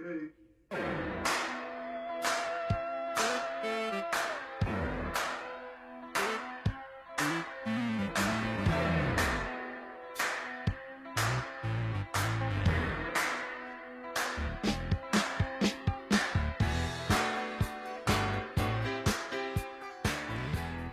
[0.00, 0.28] Okay.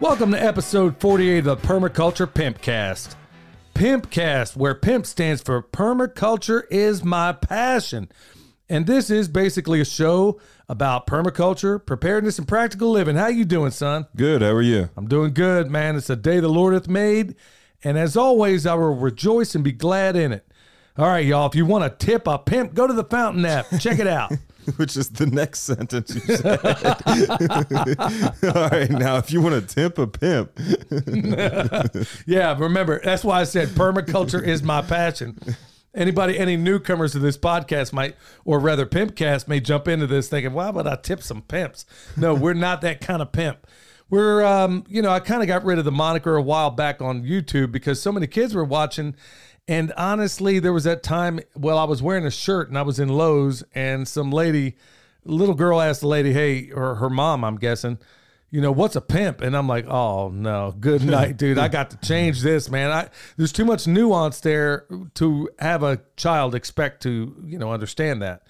[0.02, 3.16] Welcome to episode 48 of the Permaculture Pimpcast.
[3.74, 8.10] Pimpcast, where PIMP stands for Permaculture is My Passion.
[8.72, 13.16] And this is basically a show about permaculture, preparedness, and practical living.
[13.16, 14.06] How you doing, son?
[14.16, 14.44] Good.
[14.44, 14.90] How are you?
[14.96, 15.96] I'm doing good, man.
[15.96, 17.36] It's a day the Lord hath made.
[17.84, 20.46] And as always, I will rejoice and be glad in it.
[20.98, 21.48] All right, y'all.
[21.48, 23.66] If you want to tip a pimp, go to the Fountain app.
[23.80, 24.34] Check it out.
[24.76, 26.60] Which is the next sentence you said.
[28.56, 28.90] All right.
[28.90, 30.52] Now, if you want to tip a pimp,
[32.28, 35.40] Yeah, remember that's why I said permaculture is my passion.
[35.96, 40.54] Anybody, any newcomers to this podcast might, or rather, Pimpcast may jump into this thinking,
[40.54, 43.66] "Why would I tip some pimps?" No, we're not that kind of pimp.
[44.10, 47.02] We're, um, you know, I kind of got rid of the moniker a while back
[47.02, 49.16] on YouTube because so many kids were watching,
[49.68, 51.40] and honestly, there was that time.
[51.56, 54.78] Well, I was wearing a shirt and I was in Lowe's, and some lady,
[55.26, 57.98] little girl, asked the lady, "Hey," or her mom, I'm guessing
[58.52, 59.42] you know what's a pimp?
[59.42, 61.58] And i'm like oh no good night dude.
[61.58, 62.92] I got to change this man.
[62.92, 68.22] I there's too much nuance there to have a child expect to you know understand
[68.22, 68.44] that.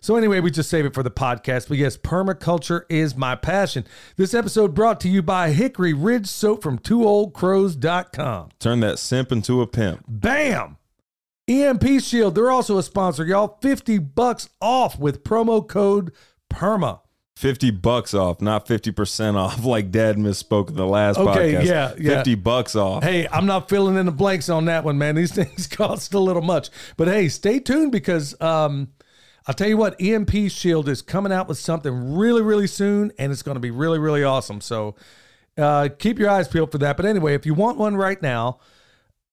[0.00, 1.68] So anyway we just save it for the podcast.
[1.68, 3.84] But yes permaculture is my passion.
[4.16, 9.60] This episode brought to you by hickory ridge soap from twooldcrows.com turn that simp into
[9.60, 10.04] a pimp.
[10.08, 10.76] bam!
[11.48, 13.58] Emp shield they're also a sponsor y'all.
[13.60, 16.12] 50 bucks off with promo code
[16.50, 17.00] perma
[17.36, 21.64] 50 bucks off, not 50% off, like dad misspoke in the last Okay, podcast.
[21.64, 22.16] yeah, yeah.
[22.16, 23.02] 50 bucks off.
[23.02, 25.14] Hey, I'm not filling in the blanks on that one, man.
[25.14, 26.68] These things cost a little much.
[26.96, 28.88] But hey, stay tuned because um,
[29.46, 33.32] I'll tell you what, EMP Shield is coming out with something really, really soon, and
[33.32, 34.60] it's going to be really, really awesome.
[34.60, 34.94] So
[35.56, 36.96] uh, keep your eyes peeled for that.
[36.96, 38.60] But anyway, if you want one right now,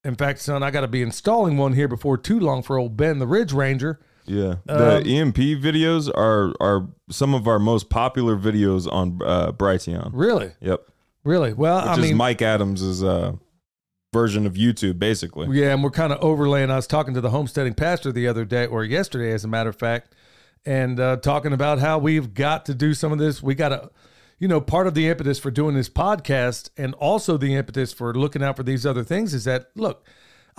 [0.03, 2.95] in fact, son, I got to be installing one here before too long for old
[2.97, 3.99] Ben the Ridge Ranger.
[4.29, 4.55] Yeah.
[4.65, 10.11] The Um, EMP videos are are some of our most popular videos on uh, Brighteon.
[10.13, 10.81] Really, Yep.
[11.23, 11.53] really.
[11.53, 13.03] Well, Which I mean, Mike Adams' is.
[13.03, 13.33] uh,
[14.11, 15.47] version of YouTube, basically.
[15.55, 16.71] Yeah, and we're kind of overlaying.
[16.71, 19.69] I was talking to the homesteading pastor the other day, or yesterday, as a matter
[19.69, 20.15] of fact,
[20.65, 23.43] and uh, talking about how we've got to do some of this.
[23.43, 23.91] We got to,
[24.39, 28.11] you know, part of the impetus for doing this podcast and also the impetus for
[28.15, 30.03] looking out for these other things is that, look,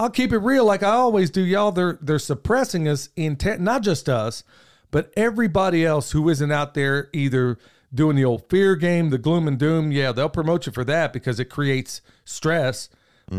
[0.00, 1.72] I'll keep it real like I always do, y'all.
[1.72, 4.44] They're they're suppressing us in te- not just us,
[4.90, 7.58] but everybody else who isn't out there either
[7.92, 9.92] doing the old fear game, the gloom and doom.
[9.92, 12.88] Yeah, they'll promote you for that because it creates stress.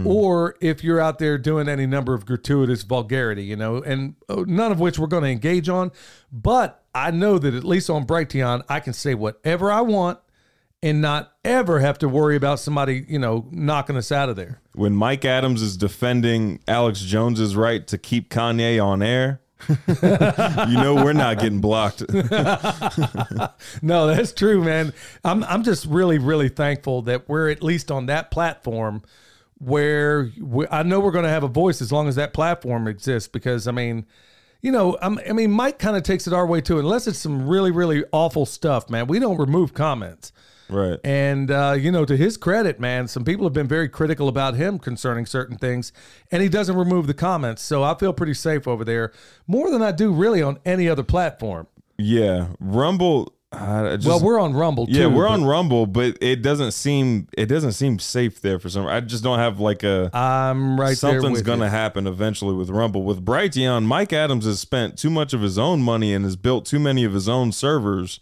[0.06, 4.46] Or if you're out there doing any number of gratuitous vulgarity, you know, and uh,
[4.48, 5.92] none of which we're going to engage on.
[6.32, 10.20] But I know that at least on Brighteon, I can say whatever I want
[10.84, 14.62] and not ever have to worry about somebody, you know, knocking us out of there.
[14.74, 20.96] When Mike Adams is defending Alex Jones's right to keep Kanye on air, you know
[20.96, 22.04] we're not getting blocked.
[23.84, 24.94] No, that's true, man.
[25.24, 29.04] I'm I'm just really really thankful that we're at least on that platform
[29.60, 32.88] where we, I know we're going to have a voice as long as that platform
[32.88, 33.30] exists.
[33.30, 34.06] Because I mean,
[34.62, 37.20] you know, I'm, I mean, Mike kind of takes it our way too, unless it's
[37.20, 39.08] some really really awful stuff, man.
[39.08, 40.32] We don't remove comments.
[40.72, 41.00] Right.
[41.04, 44.56] And uh, you know, to his credit, man, some people have been very critical about
[44.56, 45.92] him concerning certain things,
[46.32, 47.62] and he doesn't remove the comments.
[47.62, 49.12] So I feel pretty safe over there,
[49.48, 51.68] more than I do really on any other platform.
[51.98, 52.48] Yeah.
[52.60, 53.34] Rumble.
[53.54, 54.94] Uh, just, well, we're on Rumble too.
[54.94, 58.70] Yeah, we're but on Rumble, but it doesn't seem it doesn't seem safe there for
[58.70, 58.88] some.
[58.88, 63.04] I just don't have like a I'm right something's gonna happen eventually with Rumble.
[63.04, 66.66] With Brighteon, Mike Adams has spent too much of his own money and has built
[66.66, 68.22] too many of his own servers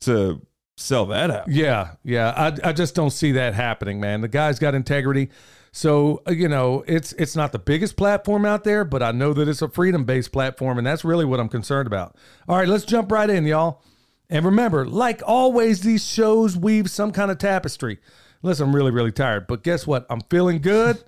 [0.00, 0.42] to
[0.76, 1.48] sell that out.
[1.48, 2.32] Yeah, yeah.
[2.36, 4.20] I, I just don't see that happening, man.
[4.20, 5.30] The guy's got integrity.
[5.72, 9.32] So uh, you know, it's it's not the biggest platform out there, but I know
[9.34, 12.16] that it's a freedom based platform, and that's really what I'm concerned about.
[12.48, 13.82] All right, let's jump right in, y'all.
[14.28, 17.98] And remember, like always, these shows weave some kind of tapestry.
[18.42, 20.06] Listen, I'm really, really tired, but guess what?
[20.08, 21.02] I'm feeling good,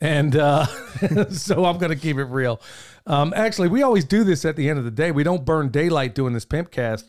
[0.00, 0.66] and uh,
[1.30, 2.60] so I'm going to keep it real.
[3.06, 5.12] Um, actually, we always do this at the end of the day.
[5.12, 7.04] We don't burn daylight doing this pimpcast.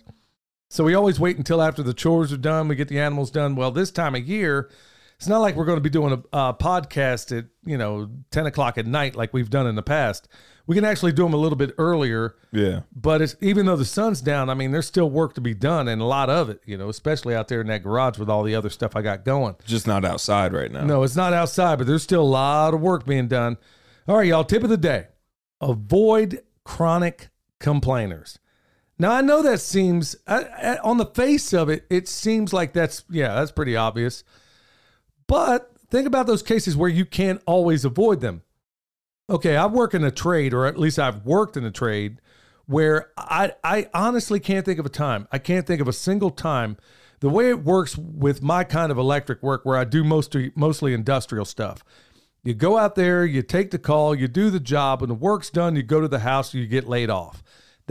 [0.72, 3.56] So we always wait until after the chores are done, we get the animals done.
[3.56, 4.70] Well, this time of year,
[5.18, 8.46] it's not like we're going to be doing a, a podcast at you know ten
[8.46, 10.30] o'clock at night like we've done in the past.
[10.68, 12.82] We can actually do them a little bit earlier, Yeah.
[12.96, 15.88] but it's even though the sun's down, I mean, there's still work to be done
[15.90, 18.44] and a lot of it, you know, especially out there in that garage with all
[18.44, 19.56] the other stuff I got going.
[19.66, 20.86] Just not outside right now.
[20.86, 23.58] No, it's not outside, but there's still a lot of work being done.
[24.08, 24.46] All right, y'all.
[24.46, 25.08] Tip of the day
[25.60, 27.30] avoid chronic
[27.60, 28.40] complainers.
[29.02, 33.34] Now I know that seems on the face of it, it seems like that's yeah,
[33.34, 34.24] that's pretty obvious.
[35.26, 38.44] But think about those cases where you can't always avoid them.
[39.28, 42.22] Okay, I work in a trade, or at least I've worked in a trade
[42.68, 45.28] where I I honestly can't think of a time.
[45.32, 46.78] I can't think of a single time.
[47.22, 50.94] The way it works with my kind of electric work, where I do mostly mostly
[50.94, 51.84] industrial stuff.
[52.44, 55.50] You go out there, you take the call, you do the job, and the work's
[55.50, 55.76] done.
[55.76, 57.42] You go to the house, you get laid off.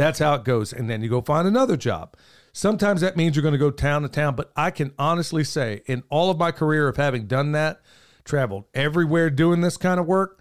[0.00, 0.72] That's how it goes.
[0.72, 2.16] And then you go find another job.
[2.54, 5.82] Sometimes that means you're going to go town to town, but I can honestly say,
[5.84, 7.82] in all of my career of having done that,
[8.24, 10.40] traveled everywhere doing this kind of work,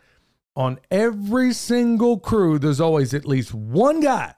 [0.55, 4.33] on every single crew, there's always at least one guy,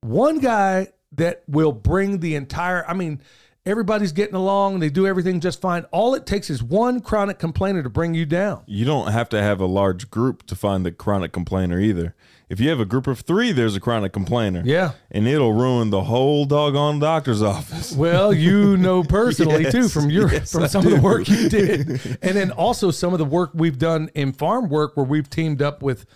[0.00, 3.22] one guy that will bring the entire, I mean,
[3.64, 5.84] everybody's getting along, they do everything just fine.
[5.92, 8.64] All it takes is one chronic complainer to bring you down.
[8.66, 12.16] You don't have to have a large group to find the chronic complainer either.
[12.48, 14.62] If you have a group of three, there's a chronic complainer.
[14.64, 14.92] Yeah.
[15.10, 17.92] And it'll ruin the whole doggone doctor's office.
[17.92, 21.48] Well, you know personally Yes, too from your yes, from some of the work you
[21.48, 21.88] did,
[22.22, 25.60] and then also some of the work we've done in farm work where we've teamed
[25.60, 26.06] up with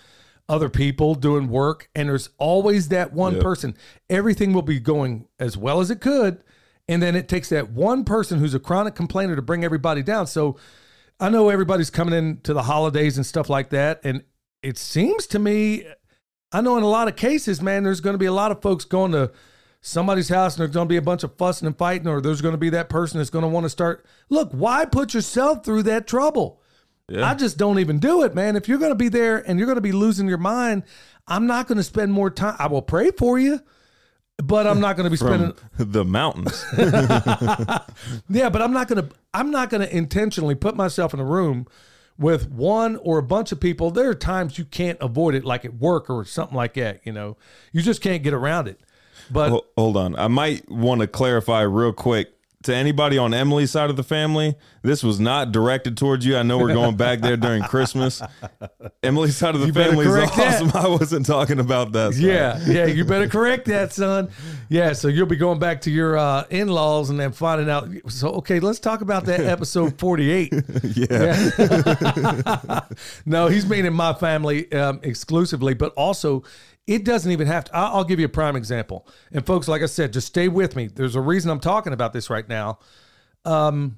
[0.47, 3.43] other people doing work, and there's always that one Yep.
[3.43, 3.77] person.
[4.09, 6.43] Everything will be going as well as it could,
[6.87, 10.27] and then it takes that one person who's a chronic complainer to bring everybody down.
[10.27, 10.57] So
[11.19, 14.23] I know everybody's coming in to the holidays and stuff like that, and
[14.63, 15.85] it seems to me,
[16.51, 18.61] I know in a lot of cases, man, there's going to be a lot of
[18.61, 19.31] folks going to
[19.81, 22.41] somebody's house and there's going to be a bunch of fussing and fighting, or there's
[22.41, 24.05] going to be that person that's going to want to start.
[24.29, 26.61] Look, why put yourself through that trouble?
[27.09, 27.29] Yeah.
[27.29, 28.55] I just don't even do it, man.
[28.55, 30.83] If you're going to be there and you're going to be losing your mind,
[31.27, 32.55] I'm not going to spend more time.
[32.59, 33.59] I will pray for you,
[34.37, 35.53] but I'm not going to be spending.
[35.77, 36.63] The mountains.
[38.29, 41.67] Yeah, but I'm not gonna I'm not gonna intentionally put myself in a room
[42.21, 43.91] with one or a bunch of people.
[43.91, 47.01] There are times you can't avoid it, like at work or something like that.
[47.03, 47.35] You know,
[47.73, 48.79] you just can't get around it.
[49.29, 50.15] But Hold on.
[50.15, 52.33] I might want to clarify real quick
[52.63, 54.55] to anybody on Emily's side of the family.
[54.83, 56.37] This was not directed towards you.
[56.37, 58.21] I know we're going back there during Christmas.
[59.03, 60.61] Emily's side of the family is correct that.
[60.61, 60.71] awesome.
[60.73, 62.15] I wasn't talking about that.
[62.15, 64.29] yeah, yeah, you better correct that, son.
[64.69, 67.89] Yeah, so you'll be going back to your uh, in laws and then finding out.
[68.07, 70.53] So okay, let's talk about that episode 48.
[70.83, 72.81] yeah.
[73.25, 76.43] no, he's meaning my family um, exclusively, but also
[76.87, 77.75] it doesn't even have to.
[77.75, 79.07] I'll, give you a prime example.
[79.31, 80.87] And folks, like I said, just stay with me.
[80.87, 82.79] There's a reason I'm talking about this right now.
[83.45, 83.97] Um,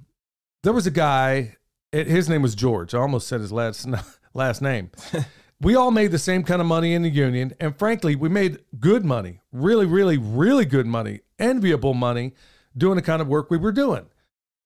[0.64, 1.58] there was a guy.
[1.92, 2.94] His name was George.
[2.94, 3.88] I almost said his last
[4.34, 4.92] last name.
[5.62, 8.60] we all made the same kind of money in the union, and frankly, we made
[8.80, 12.34] good money, really, really, really good money, enviable money,
[12.78, 14.06] doing the kind of work we were doing.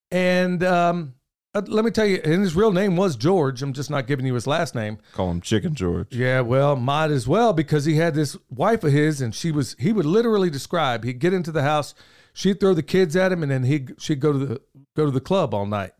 [0.09, 1.13] And um,
[1.59, 3.61] let me tell you, and his real name was George.
[3.61, 4.97] I'm just not giving you his last name.
[5.13, 6.07] Call him Chicken George.
[6.11, 9.75] Yeah, well, might as well because he had this wife of his, and she was.
[9.79, 11.03] He would literally describe.
[11.03, 11.93] He'd get into the house,
[12.33, 14.61] she'd throw the kids at him, and then he she'd go to the
[14.95, 15.93] go to the club all night,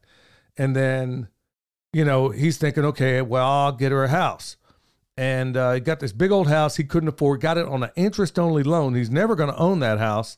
[0.58, 1.28] and then,
[1.94, 4.58] you know, he's thinking, okay, well, I'll get her a house,
[5.18, 7.42] and uh, he got this big old house he couldn't afford.
[7.42, 8.96] Got it on an interest only loan.
[8.96, 10.38] He's never going to own that house,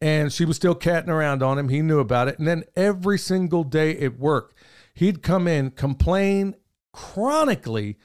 [0.00, 1.68] and she was still catting around on him.
[1.68, 4.54] He knew about it, and then every single day at work,
[4.94, 6.56] he'd come in, complain
[6.92, 7.98] chronically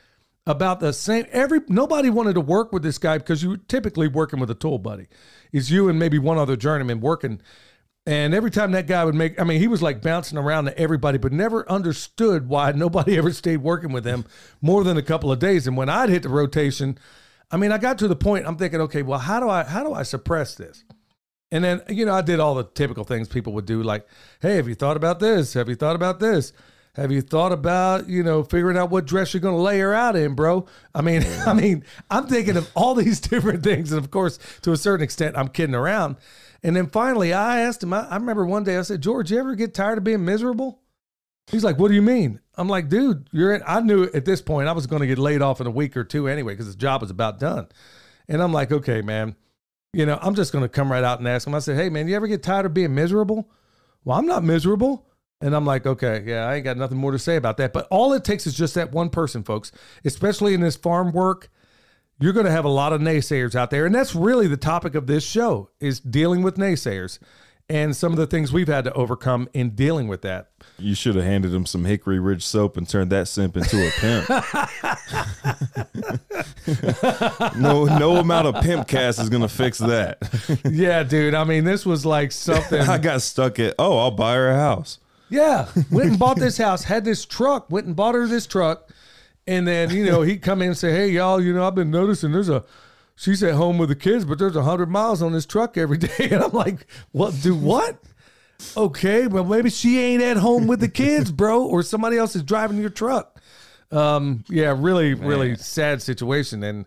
[0.48, 4.08] about the same every nobody wanted to work with this guy because you were typically
[4.08, 5.08] working with a tool buddy.
[5.52, 7.42] Is you and maybe one other journeyman working.
[8.06, 10.78] And every time that guy would make i mean he was like bouncing around to
[10.78, 14.26] everybody but never understood why nobody ever stayed working with him
[14.62, 15.66] more than a couple of days.
[15.66, 17.00] And when i'd hit the rotation
[17.50, 19.84] i mean i got to the point i'm thinking okay well how do i how
[19.84, 20.84] do i suppress this
[21.52, 24.08] and then, you know, I did all the typical things people would do, like,
[24.42, 25.54] hey, have you thought about this?
[25.54, 26.54] Have you thought about this?
[26.96, 29.94] Have you thought about, you know, figuring out what dress you're going to lay her
[29.94, 30.66] out in, bro?
[30.94, 33.92] I mean, I mean, I'm thinking of all these different things.
[33.92, 36.16] And of course, to a certain extent, I'm kidding around.
[36.64, 39.40] And then finally, I asked him, I, I remember one day I said, George, you
[39.40, 40.82] ever get tired of being miserable?
[41.48, 42.40] He's like, what do you mean?
[42.56, 43.62] I'm like, dude, you're in.
[43.68, 45.96] I knew at this point I was going to get laid off in a week
[45.96, 47.68] or two anyway because the job was about done.
[48.28, 49.36] And I'm like, okay, man,
[49.96, 51.56] you know, I'm just going to come right out and ask him.
[51.56, 53.50] I said, hey, man, you ever get tired of being miserable?
[54.04, 55.08] Well, I'm not miserable.
[55.40, 57.72] And I'm like, okay, yeah, I ain't got nothing more to say about that.
[57.72, 59.72] But all it takes is just that one person, folks,
[60.04, 61.50] especially in this farm work.
[62.20, 63.86] You're going to have a lot of naysayers out there.
[63.86, 67.20] And that's really the topic of this show is dealing with naysayers
[67.70, 70.50] and some of the things we've had to overcome in dealing with that.
[70.78, 73.92] You should have handed him some Hickory Ridge soap and turned that simp into a
[73.92, 74.30] pimp.
[77.58, 80.20] no, no amount of pimp cast is gonna fix that.
[80.70, 81.34] yeah, dude.
[81.34, 82.82] I mean, this was like something.
[82.90, 83.74] I got stuck at.
[83.80, 85.00] Oh, I'll buy her a house.
[85.30, 88.92] Yeah, went and bought this house, had this truck, went and bought her this truck,
[89.48, 91.90] and then you know he'd come in and say, "Hey, y'all, you know I've been
[91.90, 92.64] noticing there's a
[93.16, 95.98] she's at home with the kids, but there's a hundred miles on this truck every
[96.00, 96.30] day.
[96.32, 97.34] And I'm like, what?
[97.42, 98.02] Do what?
[98.78, 102.44] Okay, well maybe she ain't at home with the kids, bro, or somebody else is
[102.44, 103.42] driving your truck.
[103.92, 106.86] Um, yeah, really, really sad situation, and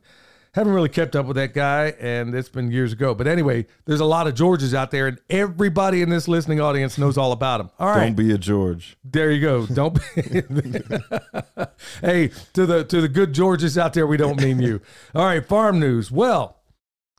[0.59, 3.15] haven't really kept up with that guy, and it's been years ago.
[3.15, 6.99] But anyway, there's a lot of Georges out there, and everybody in this listening audience
[6.99, 7.71] knows all about him.
[7.79, 8.97] All right, Don't be a George.
[9.05, 9.67] there you go.
[9.67, 10.01] Don't be.
[12.01, 14.81] hey, to the to the good Georges out there, we don't mean you.
[15.15, 16.11] All right, farm news.
[16.11, 16.61] Well,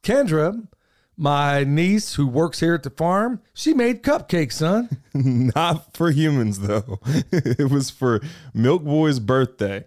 [0.04, 0.68] Kendra,
[1.16, 4.90] my niece who works here at the farm, she made cupcakes, son.
[5.14, 7.00] Not for humans though.
[7.32, 8.22] it was for
[8.54, 9.86] Milk Boy's birthday.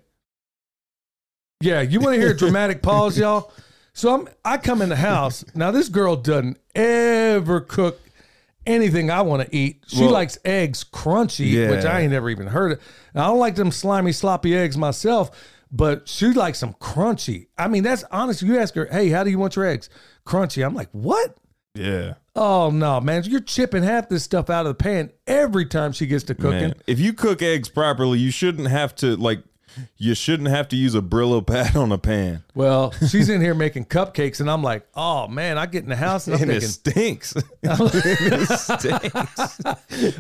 [1.62, 3.52] Yeah, you want to hear a dramatic pause, y'all?
[3.94, 5.44] So I'm I come in the house.
[5.54, 8.00] Now this girl doesn't ever cook
[8.66, 9.82] anything I want to eat.
[9.86, 12.80] She Well- likes eggs crunchy, which I ain't never even heard of.
[13.14, 15.30] Now, I don't like them slimy, sloppy eggs myself,
[15.70, 17.48] but she likes them crunchy.
[17.58, 18.42] I mean, that's honest.
[18.42, 19.90] You ask her, hey, how do you want your eggs?
[20.26, 20.64] Crunchy.
[20.64, 21.36] I'm like, what?
[21.74, 22.14] Yeah.
[22.34, 23.24] Oh no, man!
[23.24, 26.50] You're chipping half this stuff out of the pan every time she gets to cooking.
[26.60, 29.42] Man, if you cook eggs properly, you shouldn't have to like
[29.96, 32.44] you shouldn't have to use a Brillo pad on a pan.
[32.54, 35.58] Well, she's in here making cupcakes, and I'm like, oh man!
[35.58, 37.34] I get in the house and I'm And it thinking, stinks.
[37.62, 39.60] it stinks.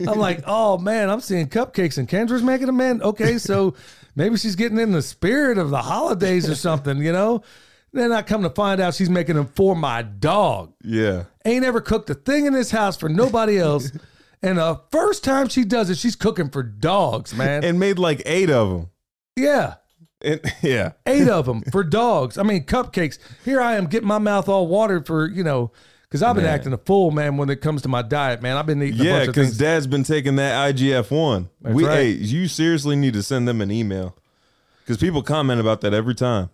[0.08, 3.02] I'm like, oh man, I'm seeing cupcakes and Kendra's making them, man.
[3.02, 3.74] Okay, so
[4.14, 7.42] maybe she's getting in the spirit of the holidays or something, you know?
[7.94, 10.72] Then I come to find out she's making them for my dog.
[10.82, 11.24] Yeah.
[11.44, 13.92] Ain't ever cooked a thing in this house for nobody else.
[14.44, 17.62] And the first time she does it, she's cooking for dogs, man.
[17.62, 18.90] And made like eight of them.
[19.36, 19.74] Yeah.
[20.20, 20.92] And, yeah.
[21.06, 22.38] Eight of them for dogs.
[22.38, 23.18] I mean, cupcakes.
[23.44, 25.72] Here I am getting my mouth all watered for, you know,
[26.04, 26.54] because I've been Man.
[26.54, 28.56] acting a fool, man, when it comes to my diet, man.
[28.56, 29.58] I've been eating a Yeah, bunch of because.
[29.58, 31.48] Dad's been taking that IGF one.
[31.60, 31.94] We right.
[31.94, 34.16] hey, you seriously need to send them an email.
[34.80, 36.50] Because people comment about that every time.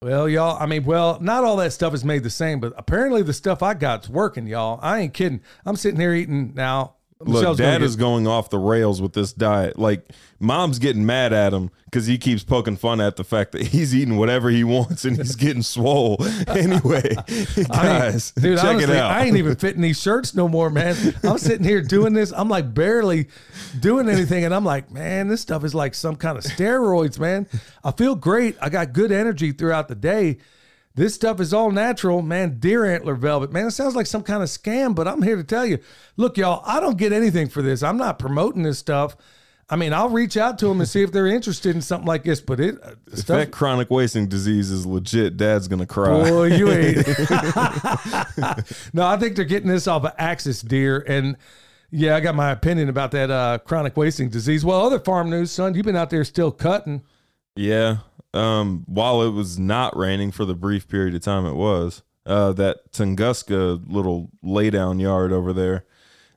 [0.00, 3.22] Well, y'all, I mean, well, not all that stuff is made the same, but apparently
[3.22, 4.78] the stuff I got's working, y'all.
[4.80, 5.40] I ain't kidding.
[5.66, 6.94] I'm sitting here eating now.
[7.20, 9.76] Look, Michelle's gonna dad is going off the rails with this diet.
[9.76, 10.08] Like,
[10.38, 13.92] mom's getting mad at him because he keeps poking fun at the fact that he's
[13.92, 16.16] eating whatever he wants and he's getting swole.
[16.48, 17.14] Anyway,
[17.68, 19.10] guys, Dude, check honestly, it out.
[19.10, 20.96] I ain't even fitting these shirts no more, man.
[21.22, 22.32] I'm sitting here doing this.
[22.32, 23.28] I'm like barely
[23.80, 24.44] doing anything.
[24.44, 27.46] And I'm like, man, this stuff is like some kind of steroids, man.
[27.84, 28.56] I feel great.
[28.60, 30.38] I got good energy throughout the day.
[30.94, 32.58] This stuff is all natural, man.
[32.58, 33.66] Deer antler velvet, man.
[33.66, 35.78] It sounds like some kind of scam, but I'm here to tell you
[36.16, 37.82] look, y'all, I don't get anything for this.
[37.82, 39.16] I'm not promoting this stuff.
[39.70, 42.24] I mean, I'll reach out to them and see if they're interested in something like
[42.24, 43.36] this, but it uh, if stuff.
[43.36, 46.08] that chronic wasting disease is legit, dad's going to cry.
[46.08, 46.96] Boy, you ain't.
[48.94, 51.04] no, I think they're getting this off of Axis deer.
[51.06, 51.36] And
[51.90, 54.64] yeah, I got my opinion about that uh, chronic wasting disease.
[54.64, 57.02] Well, other farm news, son, you've been out there still cutting.
[57.54, 57.98] Yeah.
[58.34, 62.52] Um, while it was not raining for the brief period of time it was, uh,
[62.52, 65.86] that Tunguska little laydown yard over there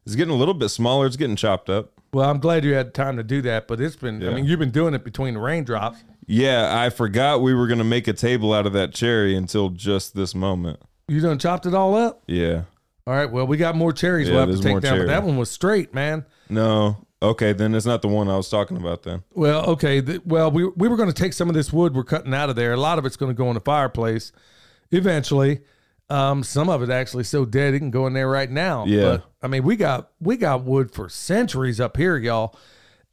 [0.05, 1.05] is getting a little bit smaller.
[1.05, 1.91] It's getting chopped up.
[2.13, 4.59] Well, I'm glad you had time to do that, but it's been, I mean, you've
[4.59, 6.03] been doing it between the raindrops.
[6.27, 9.69] Yeah, I forgot we were going to make a table out of that cherry until
[9.69, 10.79] just this moment.
[11.07, 12.23] You done chopped it all up?
[12.27, 12.63] Yeah.
[13.07, 15.23] All right, well, we got more cherries Yeah, we'll have to take down, but that
[15.23, 16.25] one was straight, man.
[16.49, 17.05] No.
[17.23, 19.23] Okay, then it's not the one I was talking about then.
[19.33, 20.01] Well, okay.
[20.01, 22.49] th- well, we we were going to take some of this wood we're cutting out
[22.49, 22.73] of there.
[22.73, 24.31] A lot of it's going to go in the fireplace
[24.89, 25.61] eventually.
[26.09, 28.85] Um, some of it actually so dead it can go in there right now.
[28.85, 29.01] Yeah.
[29.01, 32.57] But I mean, we got we got wood for centuries up here, y'all,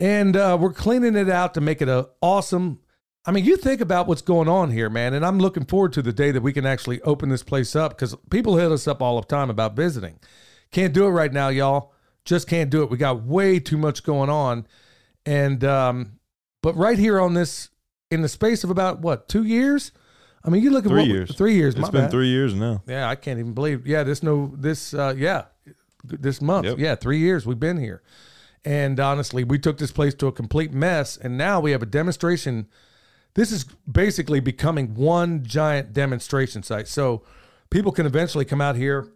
[0.00, 2.80] and uh, we're cleaning it out to make it a awesome.
[3.26, 6.02] I mean, you think about what's going on here, man, and I'm looking forward to
[6.02, 9.02] the day that we can actually open this place up because people hit us up
[9.02, 10.18] all the time about visiting.
[10.70, 11.92] Can't do it right now, y'all.
[12.28, 12.90] Just can't do it.
[12.90, 14.66] We got way too much going on.
[15.24, 16.18] And um,
[16.62, 17.70] but right here on this
[18.10, 19.92] in the space of about what, two years?
[20.44, 21.34] I mean, you look at Three what years.
[21.34, 21.74] three years.
[21.74, 22.10] It's been bad.
[22.10, 22.82] three years now.
[22.86, 23.86] Yeah, I can't even believe.
[23.86, 25.44] Yeah, this no this uh yeah,
[26.04, 26.66] this month.
[26.66, 26.78] Yep.
[26.78, 28.02] Yeah, 3 years we've been here.
[28.62, 31.86] And honestly, we took this place to a complete mess and now we have a
[31.86, 32.68] demonstration
[33.34, 36.88] this is basically becoming one giant demonstration site.
[36.88, 37.22] So
[37.70, 39.12] people can eventually come out here.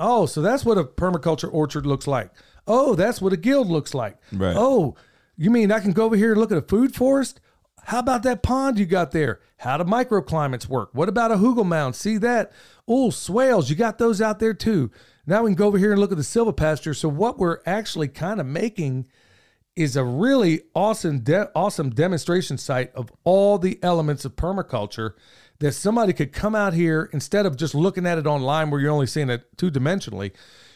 [0.00, 2.30] Oh, so that's what a permaculture orchard looks like.
[2.66, 4.16] Oh, that's what a guild looks like.
[4.32, 4.56] Right.
[4.56, 4.96] Oh,
[5.36, 7.40] you mean I can go over here and look at a food forest?
[7.84, 9.40] How about that pond you got there?
[9.58, 10.90] How do microclimates work?
[10.92, 11.94] What about a hugel mound?
[11.94, 12.50] See that?
[12.88, 14.90] Oh, swales, you got those out there too.
[15.26, 16.96] Now we can go over here and look at the silvopasture.
[16.96, 19.06] So what we're actually kind of making
[19.76, 25.12] is a really awesome de- awesome demonstration site of all the elements of permaculture
[25.60, 28.90] that somebody could come out here instead of just looking at it online where you're
[28.90, 30.32] only seeing it two dimensionally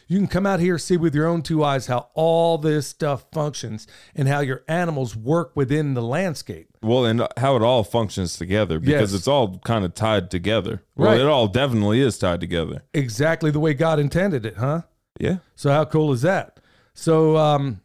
[0.07, 3.25] You can come out here see with your own two eyes how all this stuff
[3.31, 6.67] functions and how your animals work within the landscape.
[6.81, 9.13] Well, and how it all functions together because Yes.
[9.13, 10.81] it's all kind of tied together.
[10.95, 11.19] Well, Right.
[11.19, 12.81] it all definitely is tied together.
[12.93, 14.81] Exactly the way God intended it, huh?
[15.19, 15.37] Yeah.
[15.55, 16.59] So how cool is that?
[16.95, 17.81] So um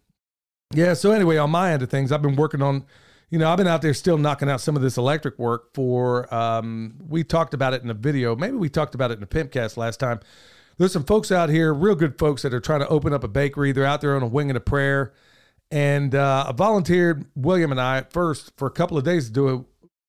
[0.72, 2.84] yeah, so anyway, on my end of things, I've been working on
[3.31, 6.33] you know, I've been out there still knocking out some of this electric work for
[6.35, 8.37] um we talked about it in a video.
[8.37, 10.21] Maybe we talked about it in the Pimpcast last time.
[10.76, 13.28] There's some folks out here, real good folks that are trying to open up a
[13.28, 13.73] bakery.
[13.73, 15.12] They're out there on a wing and a prayer.
[15.71, 19.33] And uh, I volunteered William and I at first for a couple of days to
[19.33, 19.49] do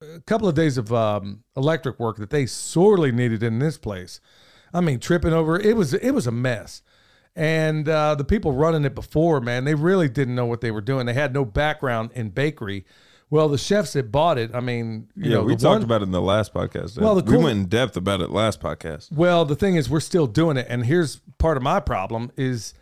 [0.01, 3.77] a, a couple of days of um, electric work that they sorely needed in this
[3.77, 4.19] place.
[4.73, 6.81] I mean, tripping over it was it was a mess.
[7.35, 10.81] And uh, the people running it before, man, they really didn't know what they were
[10.81, 11.05] doing.
[11.05, 12.85] They had no background in bakery.
[13.29, 16.01] Well, the chefs that bought it, I mean, you Yeah, know, we talked one- about
[16.01, 16.97] it in the last podcast.
[16.99, 19.11] Well, the we went in depth about it last podcast.
[19.11, 22.73] Well, the thing is, we're still doing it, and here's part of my problem: is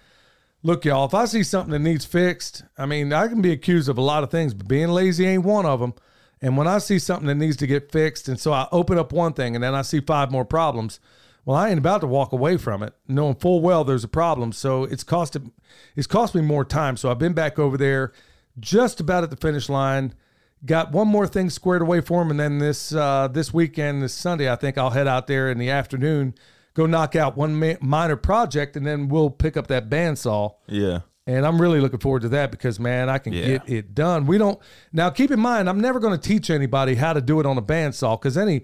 [0.62, 1.06] look, y'all.
[1.06, 4.02] If I see something that needs fixed, I mean, I can be accused of a
[4.02, 5.94] lot of things, but being lazy ain't one of them.
[6.42, 9.14] And when I see something that needs to get fixed, and so I open up
[9.14, 11.00] one thing, and then I see five more problems,
[11.46, 14.52] well, I ain't about to walk away from it, knowing full well there's a problem.
[14.52, 15.52] So it's costed,
[15.96, 16.98] it's cost me more time.
[16.98, 18.14] So I've been back over there,
[18.60, 20.14] just about at the finish line.
[20.66, 24.14] Got one more thing squared away for him, and then this uh, this weekend, this
[24.14, 26.36] Sunday, I think I'll head out there in the afternoon,
[26.74, 30.54] go knock out one ma- minor project, and then we'll pick up that bandsaw.
[30.68, 31.00] Yeah.
[31.28, 33.46] And I'm really looking forward to that because man, I can Yeah.
[33.46, 34.26] get it done.
[34.26, 34.58] We don't
[34.94, 37.58] now keep in mind, I'm never going to teach anybody how to do it on
[37.58, 38.64] a bandsaw because any,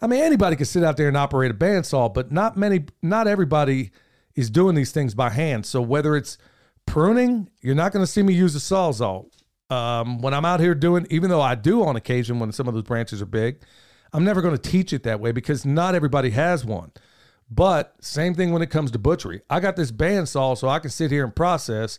[0.00, 3.26] I mean, anybody can sit out there and operate a bandsaw, but not many, not
[3.26, 3.90] everybody
[4.34, 5.64] is doing these things by hand.
[5.64, 6.36] So whether it's
[6.84, 9.30] pruning, you're not going to see me use a sawzall.
[9.68, 12.74] Um, when I'm out here doing, even though I do on occasion when some of
[12.74, 13.62] those branches are big,
[14.12, 16.92] I'm never going to teach it that way because not everybody has one.
[17.50, 19.42] But same thing when it comes to butchery.
[19.48, 21.98] I got this bandsaw so I can sit here and process.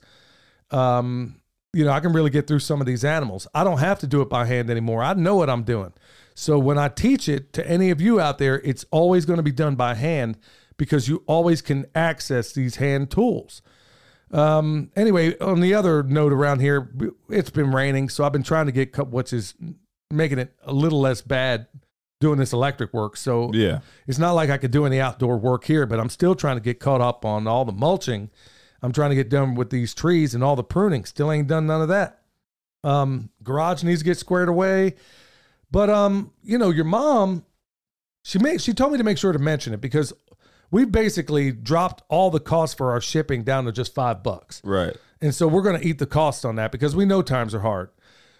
[0.71, 1.41] Um,
[1.73, 3.47] you know, I can really get through some of these animals.
[3.53, 5.03] I don't have to do it by hand anymore.
[5.03, 5.93] I know what I'm doing.
[6.39, 9.43] So when I teach it to any of you out there, it's always going to
[9.43, 10.37] be done by hand
[10.77, 13.63] because you always can access these hand tools.
[14.31, 16.91] Um, anyway, on the other note around here,
[17.27, 19.55] it's been raining, so I've been trying to get what's is
[20.11, 21.65] making it a little less bad
[22.19, 23.17] doing this electric work.
[23.17, 23.79] So Yeah.
[24.05, 26.61] it's not like I could do any outdoor work here, but I'm still trying to
[26.61, 28.29] get caught up on all the mulching.
[28.83, 31.03] I'm trying to get done with these trees and all the pruning.
[31.03, 32.21] Still ain't done none of that.
[32.83, 34.93] Um, garage needs to get squared away.
[35.71, 37.45] But um, you know, your mom,
[38.23, 40.13] she made she told me to make sure to mention it because
[40.71, 44.61] we basically dropped all the costs for our shipping down to just five bucks.
[44.63, 44.95] Right.
[45.21, 47.61] And so we're going to eat the cost on that because we know times are
[47.61, 47.89] hard.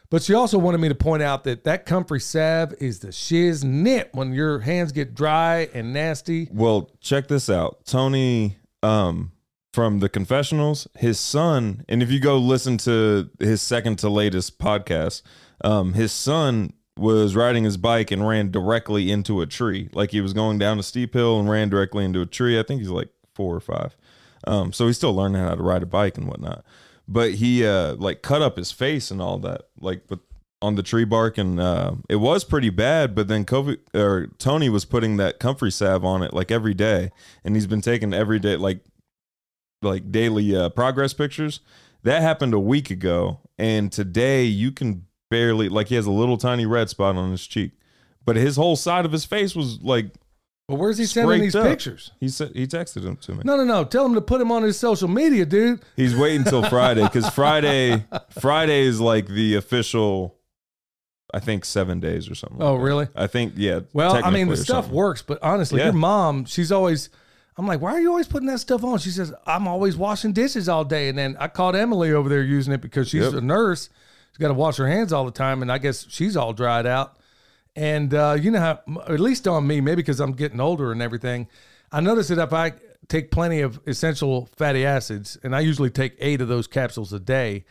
[0.10, 3.64] But she also wanted me to point out that that comfrey salve is the shiz
[3.64, 6.48] nit when your hands get dry and nasty.
[6.52, 7.86] Well, check this out.
[7.86, 9.32] Tony um
[9.74, 14.60] from the confessionals, his son, and if you go listen to his second to latest
[14.60, 15.24] podcast,
[15.64, 19.90] um his son was riding his bike and ran directly into a tree.
[19.94, 22.60] Like he was going down a steep hill and ran directly into a tree.
[22.60, 23.96] I think he's like 4 or 5.
[24.46, 26.66] Um so he's still learning how to ride a bike and whatnot.
[27.08, 30.20] But he uh like cut up his face and all that like with
[30.62, 34.70] on the tree bark and uh, it was pretty bad but then Kobe or Tony
[34.70, 37.12] was putting that comfrey salve on it like every day
[37.44, 38.80] and he's been taking every day like
[39.84, 41.60] like daily uh, progress pictures
[42.02, 46.38] that happened a week ago and today you can barely like he has a little
[46.38, 47.72] tiny red spot on his cheek
[48.26, 50.08] but his whole side of his face was like
[50.68, 51.66] Well, where's he sending these up.
[51.68, 52.12] pictures?
[52.20, 53.84] he said he texted him to me No, no, no.
[53.84, 55.82] Tell him to put him on his social media, dude.
[55.96, 58.06] he's waiting until friday because friday
[58.40, 60.36] friday is like the official
[61.34, 62.84] i think seven days or something like Oh, that.
[62.84, 63.08] really?
[63.16, 64.96] i think yeah Well, I mean, the stuff something.
[64.96, 65.86] works, but honestly, Yeah.
[65.88, 67.10] your mom, she's always,
[67.58, 69.00] I'm like, why are you always putting that stuff on?
[69.00, 71.10] She says, I'm always washing dishes all day.
[71.10, 73.34] And then I caught Emily over there using it because she's Yep.
[73.34, 73.90] a nurse.
[74.38, 75.64] She's got to wash her hands all the time.
[75.64, 77.18] And I guess she's all dried out.
[77.76, 81.02] And uh, you know how, at least on me, maybe because I'm getting older and
[81.02, 81.48] everything,
[81.92, 82.74] I notice that if I
[83.08, 87.20] take plenty of essential fatty acids, and I usually take eight of those capsules a
[87.20, 87.66] day,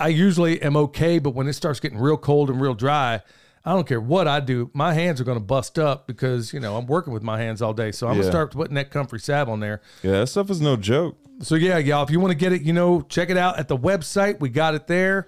[0.00, 1.20] I usually am okay.
[1.20, 3.22] But when it starts getting real cold and real dry,
[3.64, 4.70] I don't care what I do.
[4.74, 7.62] My hands are going to bust up because, you know, I'm working with my hands
[7.62, 7.92] all day.
[7.92, 9.80] So I'm gonna start putting that comfrey salve on there.
[10.02, 12.62] yeah that stuff is no joke So yeah, y'all, if you want to get it,
[12.62, 14.40] you know, check it out at the website.
[14.40, 15.26] We got it there.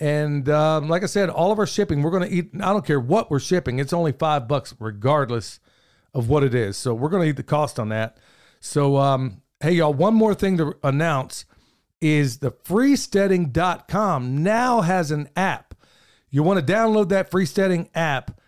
[0.00, 2.50] And um, like I said, all of our shipping, we're going to eat.
[2.54, 3.78] I don't care what we're shipping.
[3.78, 5.60] It's only five bucks regardless
[6.14, 6.76] of what it is.
[6.76, 8.16] So we're going to eat the cost on that.
[8.60, 11.44] So, um, hey, y'all, one more thing to announce
[12.00, 15.74] is the freesteading.com now has an app.
[16.30, 18.40] You want to download that freesteading app.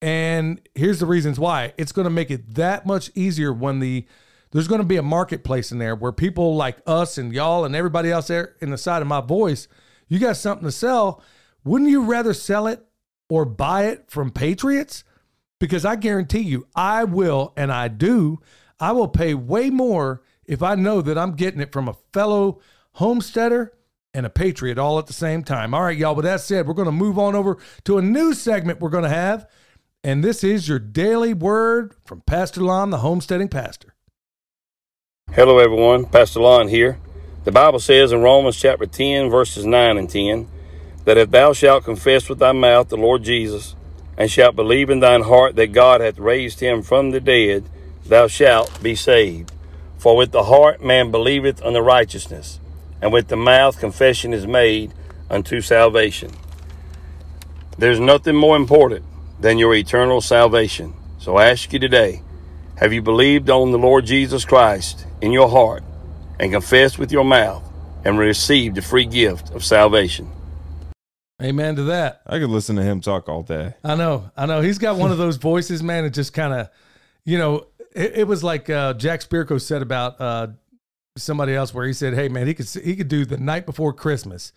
[0.00, 1.74] And here's the reasons why.
[1.76, 4.06] It's going to make it that much easier when the
[4.52, 7.74] there's going to be a marketplace in there where people like us and y'all and
[7.74, 9.66] everybody else there in the side of my voice,
[10.08, 11.22] you got something to sell.
[11.64, 12.84] Wouldn't you rather sell it
[13.28, 15.04] or buy it from Patriots?
[15.60, 18.40] Because I guarantee you, I will, and I do,
[18.78, 22.60] I will pay way more if I know that I'm getting it from a fellow
[22.92, 23.72] homesteader
[24.12, 25.74] and a patriot all at the same time.
[25.74, 28.34] All right, y'all, with that said, we're going to move on over to a new
[28.34, 29.48] segment we're going to have.
[30.02, 33.94] And this is your daily word from Pastor Lon, the homesteading pastor.
[35.32, 36.04] Hello, everyone.
[36.04, 37.00] Pastor Lon here.
[37.44, 40.48] The Bible says in Romans chapter 10, verses 9 and 10,
[41.04, 43.76] that if thou shalt confess with thy mouth the Lord Jesus,
[44.16, 47.68] and shalt believe in thine heart that God hath raised him from the dead,
[48.06, 49.52] thou shalt be saved.
[49.98, 52.60] For with the heart man believeth unto righteousness,
[53.02, 54.94] and with the mouth confession is made
[55.28, 56.30] unto salvation.
[57.76, 59.04] There's nothing more important
[59.38, 60.94] than your eternal salvation.
[61.18, 62.22] So I ask you today,
[62.76, 65.84] have you believed on the Lord Jesus Christ in your heart
[66.40, 67.62] and confess with your mouth
[68.04, 70.30] and receive the free gift of salvation?
[71.42, 72.22] Amen to that.
[72.26, 73.74] I could listen to him talk all day.
[73.82, 74.30] I know.
[74.36, 74.60] I know.
[74.60, 76.04] He's got one of those voices, man.
[76.04, 76.68] It just kind of,
[77.24, 80.48] you know, it, it was like uh, Jack Spirko said about uh,
[81.16, 83.92] somebody else where he said, "Hey, man, he could he could do the night before
[83.92, 84.52] Christmas."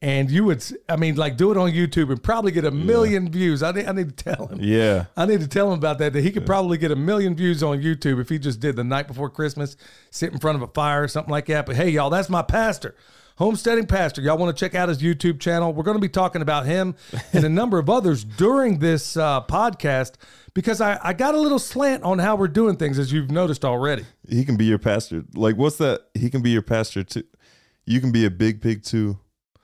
[0.00, 3.32] And you would, I mean, like do it on YouTube and probably get a million
[3.32, 3.64] views.
[3.64, 4.60] I need, I need to tell him.
[4.60, 5.06] Yeah.
[5.16, 6.12] I need to tell him about that.
[6.12, 8.84] That he could probably get a million views on YouTube if he just did the
[8.84, 9.76] night before Christmas,
[10.12, 11.66] sit in front of a fire or something like that.
[11.66, 12.94] But hey, y'all, that's my pastor,
[13.38, 14.22] homesteading pastor.
[14.22, 15.72] Y'all want to check out his YouTube channel?
[15.72, 16.94] We're going to be talking about him
[17.32, 20.12] and a number of others during this uh, podcast
[20.54, 23.64] because I, I got a little slant on how we're doing things, as you've noticed
[23.64, 24.04] already.
[24.28, 25.24] He can be your pastor.
[25.34, 26.02] Like, what's that?
[26.14, 27.24] He can be your pastor too.
[27.84, 29.18] You can be a big pig too.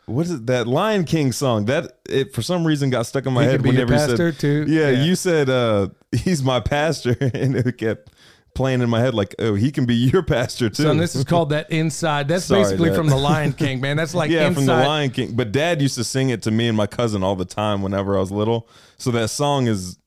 [0.06, 0.46] What is it?
[0.46, 1.64] That Lion King song?
[1.66, 3.98] That it for some reason got stuck in my He head can be whenever you
[3.98, 4.38] pastor said.
[4.40, 4.64] too.
[4.68, 5.04] Yeah, Yeah.
[5.04, 8.10] you said uh, he's my pastor, and it kept
[8.54, 10.84] playing in my head like, oh, he can be your pastor too.
[10.84, 12.28] Son, this is called that inside.
[12.28, 12.96] That's Sorry, basically Dad.
[12.96, 13.96] from the Lion King, man.
[13.96, 14.54] That's like yeah, inside.
[14.54, 15.34] from the Lion King.
[15.34, 18.16] But Dad used to sing it to me and my cousin all the time whenever
[18.16, 18.68] I was little.
[18.96, 19.98] So that song is,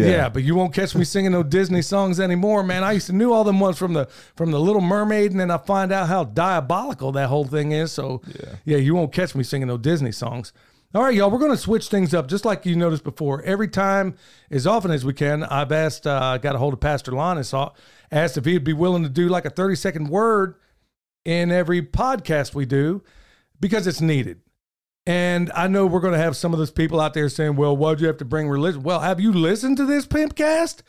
[0.00, 0.28] yeah, Yeah.
[0.28, 2.82] but you won't catch me singing no Disney songs anymore, man.
[2.84, 5.50] I used to knew all them ones from the from the Little Mermaid, and then
[5.50, 7.92] I find out how diabolical that whole thing is.
[7.92, 8.22] So
[8.64, 10.52] yeah, you won't catch me singing no Disney songs.
[10.92, 13.42] All right, y'all, we're going to switch things up, just like you noticed before.
[13.44, 14.16] Every time,
[14.50, 17.46] as often as we can, I've asked, uh, got a hold of Pastor Lon and
[17.46, 17.70] saw,
[18.10, 20.56] asked if he'd be willing to do like a 30 second word
[21.24, 23.04] in every podcast we do
[23.60, 24.40] because it's needed.
[25.06, 27.76] And I know we're going to have some of those people out there saying, well,
[27.76, 28.82] why'd you have to bring religion?
[28.82, 30.82] Well, have you listened to this Pimpcast?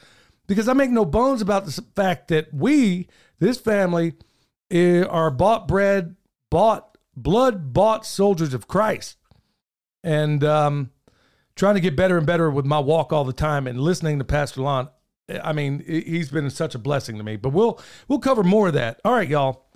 [0.47, 3.07] Because I make no bones about the fact that we,
[3.39, 4.13] this family,
[4.69, 6.15] eh, are bought bread,
[6.49, 9.17] bought blood, bought soldiers of Christ.
[10.03, 10.91] And um,
[11.55, 14.25] trying to get better and better with my walk all the time and listening to
[14.25, 14.89] Pastor Lon.
[15.43, 17.37] I mean, he's been such a blessing to me.
[17.37, 18.99] But we'll we'll cover more of that.
[19.05, 19.67] All right, y'all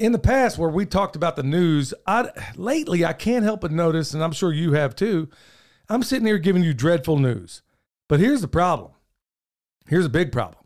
[0.00, 3.70] in the past where we talked about the news, I lately I can't help but
[3.70, 5.28] notice, and I'm sure you have too.
[5.90, 7.60] I'm sitting here giving you dreadful news,
[8.08, 8.92] but here's the problem.
[9.88, 10.64] Here's a big problem.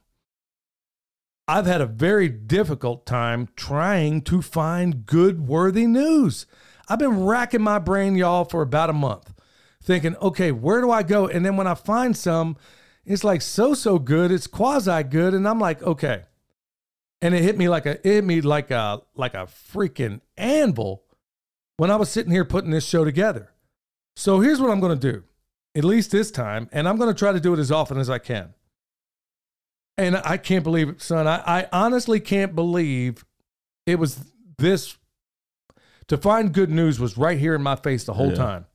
[1.49, 6.47] I've had a very difficult time trying to find good, worthy news.
[6.89, 9.35] I've been racking my brain, y'all, for about a month,
[9.83, 11.27] thinking, okay, where do I go?
[11.27, 12.57] And then when I find some,
[13.05, 16.23] it's like so so good, it's quasi good, and I'm like, okay
[17.25, 21.03] and it hit me like a it hit me like a like a freaking anvil
[21.79, 23.51] when I was sitting here putting this show together.
[24.15, 25.25] So here's what I'm going to do,
[25.75, 28.09] at least this time, and I'm going to try to do it as often as
[28.09, 28.55] I can.
[29.97, 31.27] And I can't believe it, son.
[31.27, 33.25] I, I honestly can't believe
[33.87, 34.21] it was
[34.59, 34.97] this.
[36.09, 38.35] To find good news was right here in my face the whole Yeah.
[38.35, 38.67] time.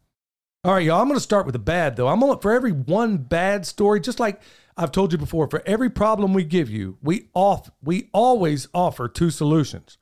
[0.63, 0.99] All right, y'all.
[0.99, 2.07] I'm going to start with the bad, though.
[2.07, 4.41] I'm going to, look for every one bad story, just like
[4.79, 9.09] I've told you before, for every problem we give you, we off, we always offer
[9.09, 9.97] two solutions.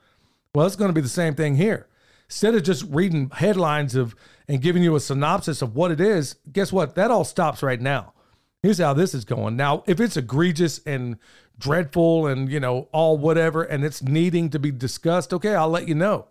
[0.54, 1.88] Well, it's going to be the same thing here.
[2.30, 4.16] Instead of just reading headlines of
[4.48, 6.94] and giving you a synopsis of what it is, guess what?
[6.94, 8.13] That all stops right now.
[8.62, 9.56] Here's how this is going.
[9.56, 11.18] Now, if it's egregious and
[11.58, 15.88] dreadful and you know all whatever, and it's needing to be discussed, okay, I'll let
[15.88, 16.28] you know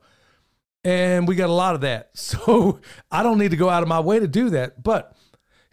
[0.87, 2.11] and we got a lot of that.
[2.17, 2.81] So
[3.11, 4.83] I don't need to go out of my way to do that.
[4.83, 5.16] But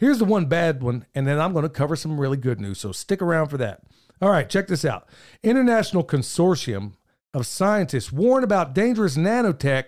[0.03, 2.79] here's the one bad one, and then I'm going to cover some really good news.
[2.79, 3.81] So stick around for that.
[4.21, 5.07] All right, check this out.
[5.41, 6.93] International Consortium
[7.33, 9.85] of Scientists warn about dangerous nanotech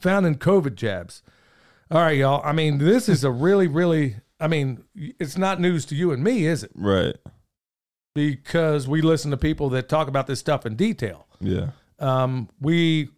[0.00, 1.22] found in COVID jabs.
[1.90, 2.40] All right, y'all.
[2.44, 6.22] I mean, this is a really, really, I mean, it's not news to you and
[6.22, 6.70] me, is it?
[6.74, 7.16] right.
[8.12, 11.28] Because we listen to people that talk about this stuff in detail.
[11.40, 11.70] Yeah.
[12.00, 13.10] Um, we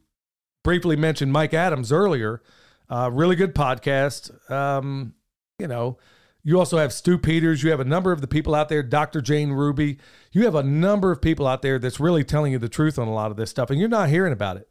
[0.64, 2.42] briefly mentioned Mike Adams earlier.
[2.90, 4.50] Uh, really good podcast.
[4.50, 5.14] Um,
[5.58, 5.96] you know,
[6.44, 7.62] You also have Stu Peters.
[7.62, 9.20] You have a number of the people out there, Dr.
[9.20, 9.98] Jane Ruby.
[10.32, 13.06] You have a number of people out there that's really telling you the truth on
[13.06, 14.70] a lot of this stuff, and you're not hearing about it.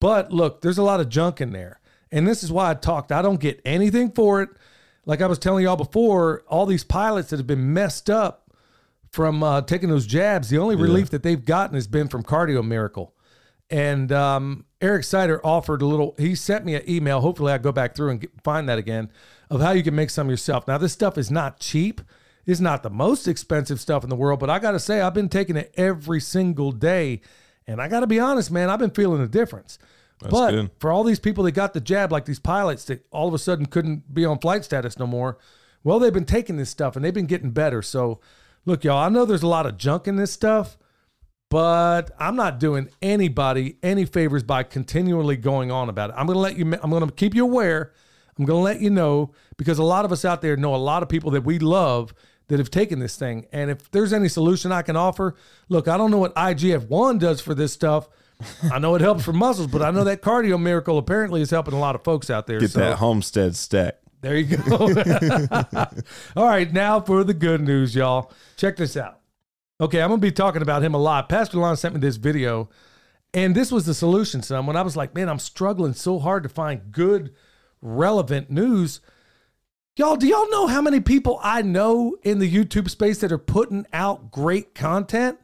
[0.00, 1.80] But look, there's a lot of junk in there.
[2.10, 3.12] And this is why I talked.
[3.12, 4.50] I don't get anything for it.
[5.04, 8.50] Like I was telling y'all before, all these pilots that have been messed up
[9.12, 12.66] from uh, taking those jabs, the only relief that they've gotten has been from Cardio
[12.66, 13.14] Miracle.
[13.70, 17.20] And um, Eric Sider offered a little, he sent me an email.
[17.20, 19.10] Hopefully, I go back through and get, find that again
[19.50, 20.66] of how you can make some yourself.
[20.66, 22.00] Now, this stuff is not cheap.
[22.46, 25.14] It's not the most expensive stuff in the world, but I got to say, I've
[25.14, 27.20] been taking it every single day.
[27.66, 29.78] And I got to be honest, man, I've been feeling the difference.
[30.20, 30.70] but good.
[30.78, 33.38] for all these people that got the jab, like these pilots that all of a
[33.38, 35.38] sudden couldn't be on flight status no more,
[35.82, 37.82] well, they've been taking this stuff and they've been getting better.
[37.82, 38.20] So,
[38.64, 40.76] look, y'all, I know there's a lot of junk in this stuff,
[41.50, 46.16] but I'm not doing anybody any favors by continually going on about it.
[46.16, 47.92] I'm going to let you, I'm going to keep you aware.
[48.38, 50.76] I'm going to let you know because a lot of us out there know a
[50.76, 52.14] lot of people that we love
[52.48, 53.46] that have taken this thing.
[53.52, 55.34] And if there's any solution I can offer,
[55.68, 58.08] look, I don't know what IGF 1 does for this stuff.
[58.70, 61.74] I know it helps for muscles, but I know that cardio miracle apparently is helping
[61.74, 62.60] a lot of folks out there.
[62.60, 63.98] Get so that homestead stack.
[64.20, 64.76] there you go.
[66.36, 68.32] All right, now for the good news, y'all.
[68.56, 69.20] Check this out.
[69.80, 71.28] Okay, I'm gonna be talking about him a lot.
[71.28, 72.68] Pastor Lon sent me this video,
[73.32, 74.66] and this was the solution, son.
[74.66, 77.34] When I was like, man, I'm struggling so hard to find good,
[77.84, 79.00] relevant news.
[79.96, 83.38] Y'all, do y'all know how many people I know in the YouTube space that are
[83.38, 85.38] putting out great content?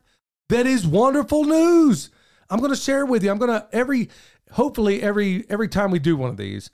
[0.48, 2.11] That is wonderful news.
[2.48, 3.31] I'm going to share it with you.
[3.31, 4.09] I'm going to every
[4.53, 6.70] hopefully every every time we do one of these,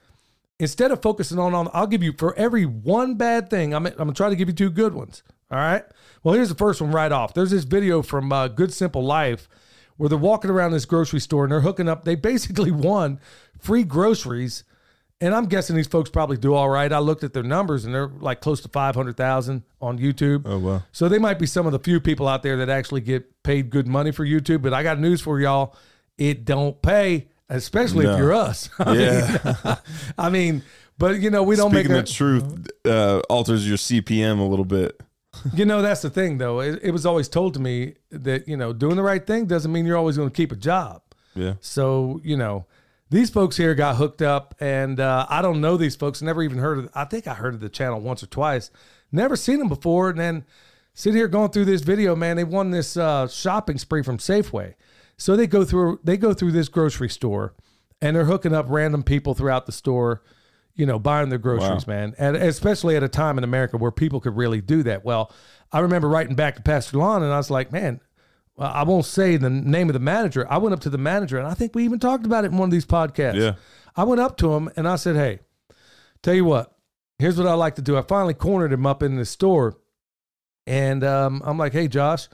[0.59, 3.95] instead of focusing on on I'll give you for every one bad thing, I'm I'm
[3.95, 5.23] going to try to give you two good ones.
[5.51, 5.85] All right?
[6.23, 7.35] Well, here's the first one right off.
[7.35, 9.49] There's this video from uh, Good Simple Life
[9.97, 12.05] where they're walking around this grocery store and they're hooking up.
[12.05, 13.21] They basically won
[13.59, 14.65] free groceries
[15.21, 16.93] and I'm guessing these folks probably do all right.
[16.93, 20.43] I looked at their numbers and they're like close to 500,000 on YouTube.
[20.45, 20.83] Oh, wow.
[20.93, 23.71] So they might be some of the few people out there that actually get paid
[23.71, 24.63] good money for YouTube.
[24.63, 25.75] But I got news for y'all.
[26.19, 28.69] It don't pay, especially if you're us.
[28.79, 29.57] I Yeah.
[29.65, 29.77] Mean,
[30.19, 30.63] I mean,
[30.99, 34.65] but you know, we don't Speaking make the truth uh, alters your CPM a little
[34.65, 35.01] bit.
[35.55, 36.61] you know, that's the thing though.
[36.61, 39.73] It, it was always told to me that, you know, doing the right thing doesn't
[39.73, 41.03] mean you're always going to keep a job.
[41.35, 41.55] Yeah.
[41.61, 42.67] So, you know,
[43.09, 46.23] these folks here got hooked up, and uh, I don't know these folks.
[46.23, 46.91] Never even heard of.
[46.95, 48.71] I think I heard of the channel once or twice.
[49.13, 50.45] Never seen them before, and then
[50.95, 54.75] sitting here going through this video, man, they won this uh, shopping spree from Safeway.
[55.17, 57.55] So they go through they go through this grocery store,
[58.03, 60.23] and they're hooking up random people throughout the store,
[60.75, 64.21] you know, buying their groceries, man, and especially at a time in America where people
[64.21, 65.05] could really do that.
[65.05, 65.33] Well,
[65.73, 68.01] I remember writing back to Pastor Lon, and I was like, man,
[68.59, 70.47] I won't say the name of the manager.
[70.51, 72.59] I went up to the manager, and I think we even talked about it in
[72.59, 73.41] one of these podcasts.
[73.41, 73.55] Yeah.
[73.95, 75.41] I went up to him and I said, "Hey,
[76.23, 76.75] tell you what,
[77.19, 79.77] here's what I like to do." I finally cornered him up in the store,
[80.67, 82.29] and um, I'm like, "Hey, Josh,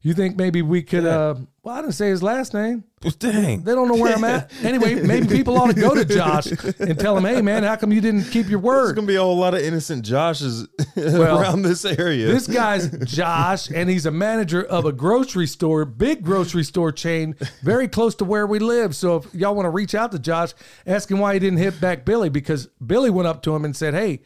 [0.00, 1.34] you think maybe we could?" Uh,
[1.64, 2.84] well, I didn't say his last name.
[3.18, 3.62] Dang.
[3.64, 4.52] They don't know where I'm at.
[4.62, 6.46] Anyway, maybe people ought to go to Josh
[6.78, 8.86] and tell him, "Hey, man, how come you didn't keep your word?
[8.86, 12.26] There's gonna be a whole lot of innocent Joshes around this area.
[12.26, 17.34] This guy's Josh, and he's a manager of a grocery store, big grocery store chain,
[17.62, 18.94] very close to where we live.
[18.94, 20.52] So if y'all want to reach out to Josh,
[20.86, 23.74] ask him why he didn't hit back Billy, because Billy went up to him and
[23.76, 24.22] said, "Hey,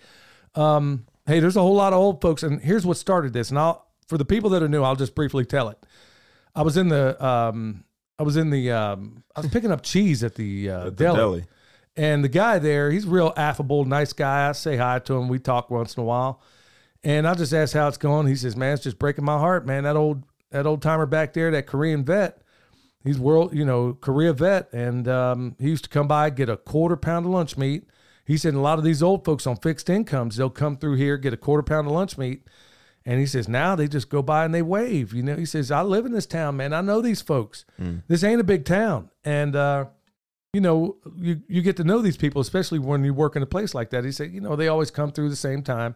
[0.54, 3.58] um, hey, there's a whole lot of old folks, and here's what started this." And
[3.58, 5.78] I'll, for the people that are new, I'll just briefly tell it.
[6.58, 7.84] I was in the, um,
[8.18, 10.90] I was in the, um, I was picking up cheese at the, uh, At the
[11.04, 11.16] deli.
[11.16, 11.44] deli.
[11.96, 14.48] And the guy there, he's real affable, nice guy.
[14.48, 15.28] I say hi to him.
[15.28, 16.40] We talk once in a while.
[17.04, 18.26] And I just asked how it's going.
[18.26, 19.84] He says, Man, it's just breaking my heart, man.
[19.84, 22.42] That old that old timer back there, that Korean vet,
[23.04, 24.72] he's world, you know, Korea vet.
[24.72, 27.84] And um, he used to come by, get a quarter pound of lunch meat.
[28.24, 31.16] He said a lot of these old folks on fixed incomes, they'll come through here,
[31.18, 32.42] get a quarter pound of lunch meat.
[33.08, 35.14] And he says, now they just go by and they wave.
[35.14, 36.74] You know, he says, I live in this town, man.
[36.74, 37.64] I know these folks.
[38.06, 39.08] This ain't a big town.
[39.24, 39.86] And uh,
[40.52, 43.46] you know, you, you get to know these people, especially when you work in a
[43.46, 44.04] place like that.
[44.04, 45.94] He said, you know, they always come through the same time.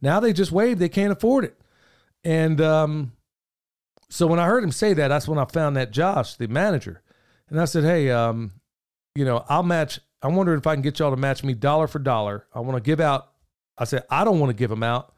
[0.00, 1.60] Now they just wave, they can't afford it.
[2.24, 3.12] And um,
[4.08, 7.02] so when I heard him say that, that's when I found that Josh, the manager.
[7.50, 8.52] And I said, hey, um,
[9.14, 10.00] you know, I'll match.
[10.22, 12.46] I'm wondering if I can get y'all to match me dollar for dollar.
[12.54, 13.28] I want to give out.
[13.76, 15.12] I said, I don't want to give them out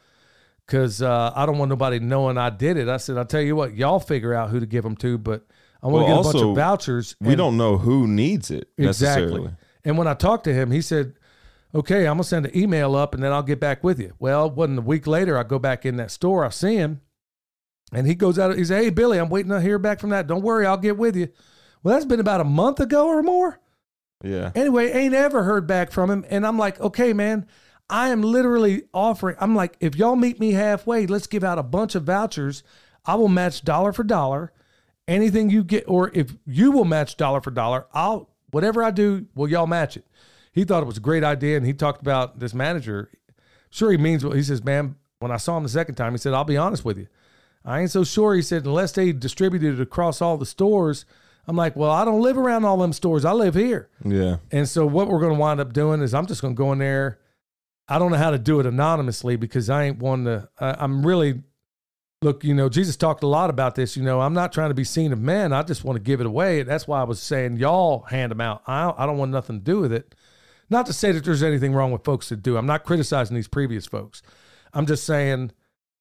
[0.68, 2.88] because uh, I don't want nobody knowing I did it.
[2.88, 5.46] I said, I'll tell you what, y'all figure out who to give them to, but
[5.82, 7.16] I want to Well, get a bunch of vouchers.
[7.22, 9.44] We don't know who needs it necessarily.
[9.44, 9.56] Exactly.
[9.84, 11.14] And when I talked to him, he said,
[11.74, 14.48] "Okay, I'm gonna send an email up, and then I'll get back with you." Well,
[14.48, 15.38] it wasn't a week later.
[15.38, 16.44] I go back in that store.
[16.44, 17.00] I see him,
[17.92, 18.54] and he goes out.
[18.58, 20.26] He said, "Hey, Billy, I'm waiting to hear back from that.
[20.26, 21.28] Don't worry, I'll get with you."
[21.82, 23.58] Well, that's been about a month ago or more.
[24.22, 24.50] Yeah.
[24.54, 27.46] Anyway, ain't ever heard back from him, and I'm like, "Okay, man."
[27.90, 31.62] I am literally offering, I'm like, if y'all meet me halfway, let's give out a
[31.62, 32.62] bunch of vouchers.
[33.06, 34.52] I will match dollar for dollar.
[35.06, 39.26] Anything you get, or if you will match dollar for dollar, I'll, whatever I do,
[39.34, 40.04] will y'all match it?
[40.52, 41.56] He thought it was a great idea.
[41.56, 43.10] And he talked about this manager.
[43.70, 44.96] Sure, he means what he says, man.
[45.20, 47.08] When I saw him the second time, he said, I'll be honest with you.
[47.64, 48.34] I ain't so sure.
[48.34, 51.06] He said, unless they distributed it across all the stores.
[51.46, 53.24] I'm like, well, I don't live around all them stores.
[53.24, 53.88] I live here.
[54.04, 54.36] Yeah.
[54.52, 56.72] And so what we're going to wind up doing is I'm just going to go
[56.72, 57.18] in there.
[57.88, 60.48] I don't know how to do it anonymously because I ain't one to.
[60.58, 61.42] I, I'm really
[62.20, 62.44] look.
[62.44, 63.96] You know, Jesus talked a lot about this.
[63.96, 65.52] You know, I'm not trying to be seen of men.
[65.52, 66.62] I just want to give it away.
[66.62, 68.62] That's why I was saying y'all hand them out.
[68.66, 70.14] I I don't want nothing to do with it.
[70.70, 72.58] Not to say that there's anything wrong with folks that do.
[72.58, 74.22] I'm not criticizing these previous folks.
[74.74, 75.52] I'm just saying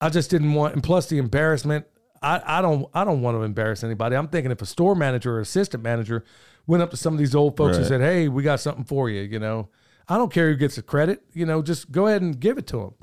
[0.02, 0.74] I just didn't want.
[0.74, 1.86] And plus the embarrassment.
[2.22, 4.16] I, I don't I don't want to embarrass anybody.
[4.16, 6.26] I'm thinking if a store manager or assistant manager
[6.66, 9.08] went up to some of these old folks and said, "Hey, we got something for
[9.08, 9.70] you," you know,
[10.10, 11.24] I don't care who gets the credit.
[11.34, 12.94] You know, just go ahead and give it to them.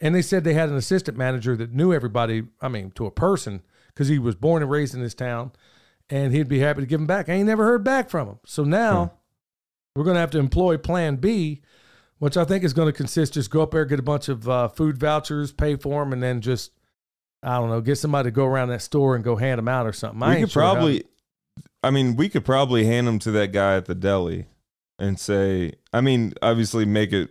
[0.00, 2.44] And they said they had an assistant manager that knew everybody.
[2.60, 5.52] I mean, to a person because he was born and raised in this town,
[6.10, 7.28] and he'd be happy to give them back.
[7.28, 8.38] I ain't never heard back from him.
[8.46, 9.12] So now
[9.94, 11.60] we're going to have to employ Plan B,
[12.18, 14.48] which I think is going to consist just go up there, get a bunch of
[14.48, 16.72] uh, food vouchers, pay for them, and then just
[17.42, 19.86] I don't know, get somebody to go around that store and go hand them out
[19.86, 20.22] or something.
[20.22, 21.04] I we could sure how- probably
[21.84, 24.46] i mean we could probably hand them to that guy at the deli
[25.02, 27.30] and say i mean obviously make it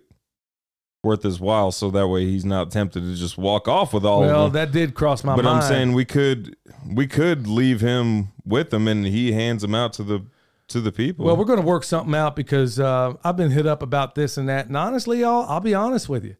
[1.03, 4.21] worth his while so that way he's not tempted to just walk off with all
[4.21, 5.59] well, of them that did cross my but mind.
[5.59, 6.55] But I'm saying we could
[6.87, 10.25] we could leave him with them and he hands them out to the
[10.67, 13.67] to the people Well, we're going to work something out because uh, I've been hit
[13.67, 14.67] up about this and that.
[14.67, 16.35] And honestly, y'all, I'll be honest with you.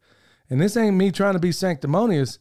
[0.50, 2.40] And this ain't me trying to be sanctimonious,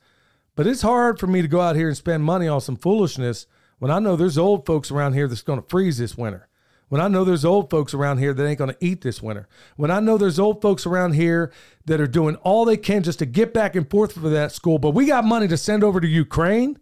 [0.56, 3.46] but it's hard for me to go out here and spend money on some foolishness
[3.78, 6.48] when I know there's old folks around here that's going to freeze this winter.
[6.90, 9.48] When I know there's old folks around here that ain't going to eat this winter.
[9.76, 11.52] When I know there's old folks around here
[11.84, 14.80] that are doing all they can just to get back and forth for that school,
[14.80, 16.80] but we got money to send over to Ukraine.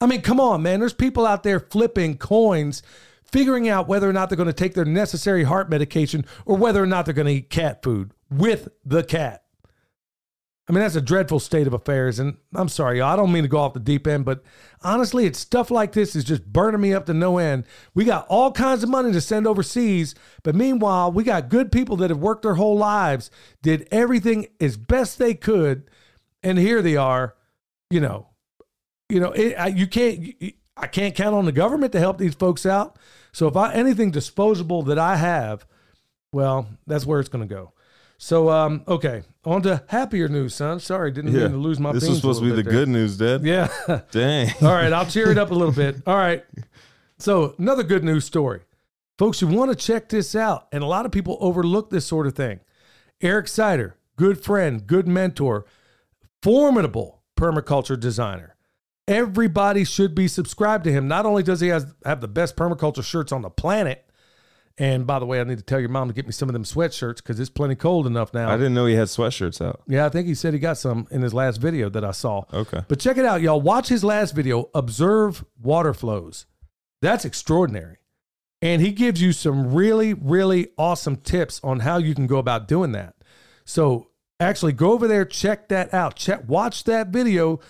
[0.00, 0.80] I mean, come on, man.
[0.80, 2.82] There's people out there flipping coins,
[3.22, 6.82] figuring out whether or not they're going to take their necessary heart medication or whether
[6.82, 9.44] or not they're going to eat cat food with the cat.
[10.70, 12.20] I mean, that's a dreadful state of affairs.
[12.20, 14.44] And I'm sorry, I don't mean to go off the deep end, but
[14.82, 17.64] honestly, it's stuff like this is just burning me up to no end.
[17.92, 21.96] We got all kinds of money to send overseas, but meanwhile, we got good people
[21.96, 25.90] that have worked their whole lives, did everything as best they could,
[26.44, 27.34] and here they are,
[27.90, 28.28] you know,
[29.08, 30.36] you know, it, I, you can't.
[30.76, 32.96] I can't count on the government to help these folks out.
[33.32, 35.66] So if I anything disposable that I have,
[36.32, 37.74] well, that's where it's going to go.
[38.22, 40.78] So um, okay, on to happier news, son.
[40.78, 41.92] Sorry, didn't yeah mean to lose my.
[41.92, 42.70] this was supposed to be the there.
[42.70, 43.68] good news dad Yeah.
[44.10, 46.02] dang All right, I'll cheer it up a little bit.
[46.06, 46.44] All right.
[47.16, 48.60] So, another good news story.
[49.16, 50.68] Folks, you want to check this out.
[50.70, 52.60] And a lot of people overlook this sort of thing.
[53.22, 55.64] Eric Sider, good friend, good mentor,
[56.42, 58.54] formidable permaculture designer.
[59.08, 61.08] Everybody should be subscribed to him.
[61.08, 64.09] Not only does he has, have the best permaculture shirts on the planet,
[64.80, 66.54] and by the way, I need to tell your mom to get me some of
[66.54, 68.48] them sweatshirts because it's plenty cold enough now.
[68.50, 71.06] i didn't know he had sweatshirts out Yeah, I think he said he got some
[71.10, 72.44] in his last video that I saw.
[72.52, 73.60] okay But check it out, y'all.
[73.60, 76.46] Watch his last video, Observe Water Flows.
[77.02, 77.98] That's extraordinary.
[78.62, 82.66] And he gives you some really, really awesome tips on how you can go about
[82.68, 83.14] doing that.
[83.64, 86.16] So actually go over there, check that out.
[86.16, 87.60] Check watch that video.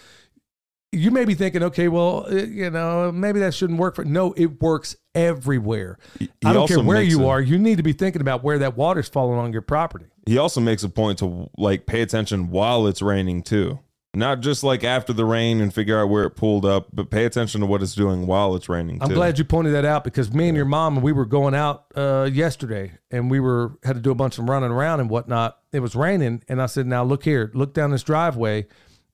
[0.93, 4.33] You may be thinking, okay, well, uh, you know, maybe that shouldn't work for no,
[4.37, 5.99] it works everywhere.
[6.19, 8.59] he I don't care where you a- are, you need to be thinking about where
[8.59, 10.07] that water's falling on your property.
[10.27, 13.79] he also makes a point to like pay attention while it's raining too
[14.13, 17.25] not just like after the rain and figure out where it pulled up but pay
[17.25, 19.15] attention to what it's doing while it's raining I'm too.
[19.15, 21.85] glad you pointed that out because me and your mom and we were going out
[21.95, 25.59] uh, yesterday and we were had to do a bunch of running around and whatnot.
[25.73, 28.67] It was raining and I said, "Now look here, look down this driveway,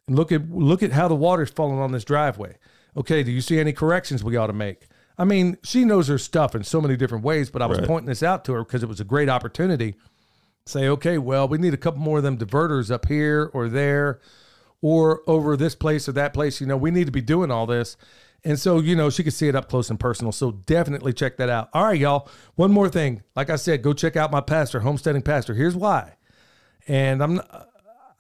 [0.07, 2.57] and look at look at how the water's falling on this driveway.
[2.97, 4.87] Okay, do you see any corrections we ought to make?"
[5.19, 7.87] I mean, she knows her stuff in so many different ways, but I was Right.
[7.87, 9.95] pointing this out to her because it was a great opportunity.
[10.67, 14.21] Say, okay, well, we need a couple more of them diverters up here or there
[14.83, 16.61] or over this place or that place.
[16.61, 17.97] You know, we need to be doing all this.
[18.45, 20.33] And so, you know, she could see it up close and personal.
[20.33, 21.69] So definitely check that out.
[21.73, 22.29] All right, y'all.
[22.57, 23.23] One more thing.
[23.35, 25.55] Like I said, go check out my pastor, homesteading pastor.
[25.55, 26.17] Here's why.
[26.87, 27.41] And I'm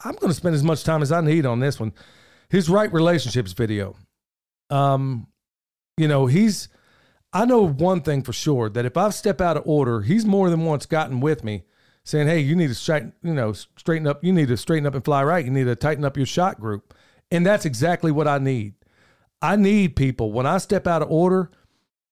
[0.04, 1.92] I'm going to spend as much time as I need on this one.
[2.48, 3.96] His right relationships video.
[4.70, 5.28] Um,
[5.96, 6.68] you know, he's
[7.32, 10.48] I know one thing for sure that if I step out of order, he's more
[10.48, 11.64] than once gotten with me
[12.04, 14.22] saying, "Hey, you need to straighten, you know, straighten up.
[14.24, 15.44] You need to straighten up and fly right.
[15.44, 16.94] You need to tighten up your shot group."
[17.30, 18.74] And that's exactly what I need.
[19.42, 21.50] I need people when I step out of order.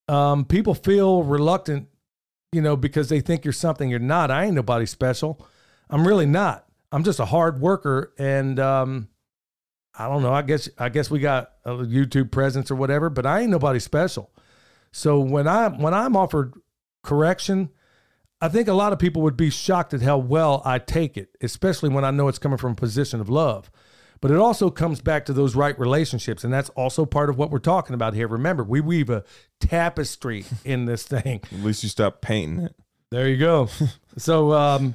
[0.09, 1.89] Um, people feel reluctant,
[2.53, 4.31] you know, because they think you're something you're not.
[4.31, 5.47] I ain't nobody special.
[5.89, 6.67] I'm really not.
[6.95, 9.09] I'm just a hard worker, and um,
[9.99, 10.33] I don't know.
[10.33, 13.81] I guess I guess we got a YouTube presence or whatever, but I ain't nobody
[13.81, 14.31] special.
[14.93, 16.55] So when I when I'm offered
[17.03, 17.71] correction,
[18.41, 21.37] I think a lot of people would be shocked at how well I take it,
[21.41, 23.73] especially when I know it's coming from a position of love.
[24.21, 27.51] But it also comes back to those right relationships, and that's also part of what
[27.51, 28.29] we're talking about here.
[28.29, 29.25] Remember, we weave a
[29.59, 31.41] tapestry in this thing.
[31.53, 32.77] At least you stop painting it.
[33.11, 33.69] There you go.
[34.17, 34.95] so, um,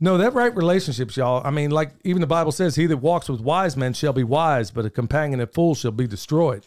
[0.00, 1.42] no, that right relationships, y'all.
[1.44, 4.24] I mean, like even the Bible says, "He that walks with wise men shall be
[4.24, 6.66] wise, but a companion of fools shall be destroyed."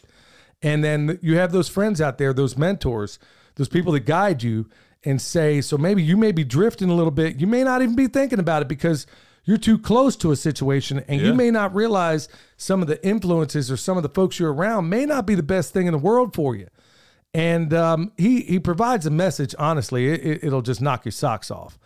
[0.62, 3.18] And then you have those friends out there, those mentors,
[3.54, 4.66] those people that guide you
[5.04, 7.38] and say, so maybe you may be drifting a little bit.
[7.38, 9.06] You may not even be thinking about it because
[9.44, 13.70] you're too close to a situation and you may not realize some of the influences
[13.70, 15.98] or some of the folks you're around may not be the best thing in the
[15.98, 16.66] world for you.
[17.32, 19.54] And um, he he provides a message.
[19.58, 21.78] Honestly, it, it, it'll just knock your socks off,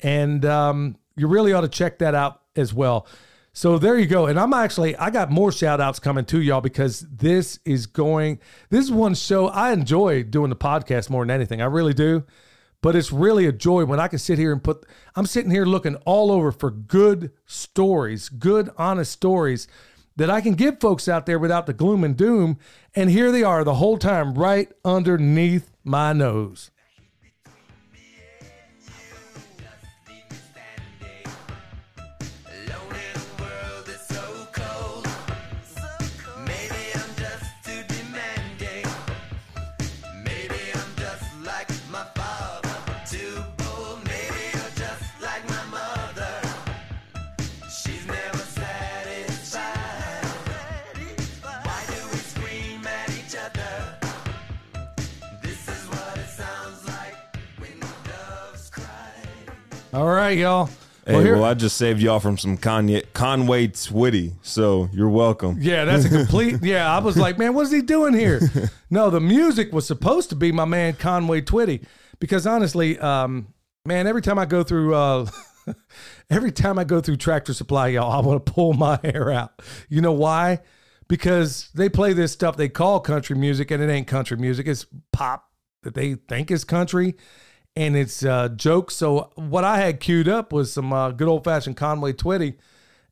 [0.00, 3.06] and um, you really ought to check that out as well.
[3.52, 4.26] So there you go.
[4.26, 8.38] And I'm actually I got more shout outs coming to y'all because this is going.
[8.70, 11.60] This is one show I enjoy doing the podcast more than anything.
[11.60, 12.24] I really do.
[12.80, 14.86] But it's really a joy when I can sit here and put.
[15.16, 19.66] I'm sitting here looking all over for good stories, good honest stories
[20.14, 22.58] that I can give folks out there without the gloom and doom.
[22.94, 26.70] And here they are the whole time right underneath my nose.
[59.98, 60.66] All right, y'all.
[61.04, 65.08] Hey, Well, here- well, I just saved y'all from some Kanye, Conway Twitty, so you're
[65.08, 65.56] welcome.
[65.58, 66.58] Yeah, that's a complete.
[66.62, 68.40] Yeah, I was like, man, what's he doing here?
[68.90, 71.84] No, the music was supposed to be my man Conway Twitty,
[72.20, 73.48] because honestly, um,
[73.86, 75.26] man, every time I go through, uh,
[76.30, 79.60] every time I go through Tractor Supply, y'all, I want to pull my hair out.
[79.88, 80.60] You know why?
[81.08, 84.68] Because they play this stuff they call country music, and it ain't country music.
[84.68, 85.48] It's pop
[85.82, 87.16] that they think is country.
[87.76, 88.96] And it's uh, jokes.
[88.96, 92.56] So what I had queued up was some uh, good old fashioned Conway Twitty,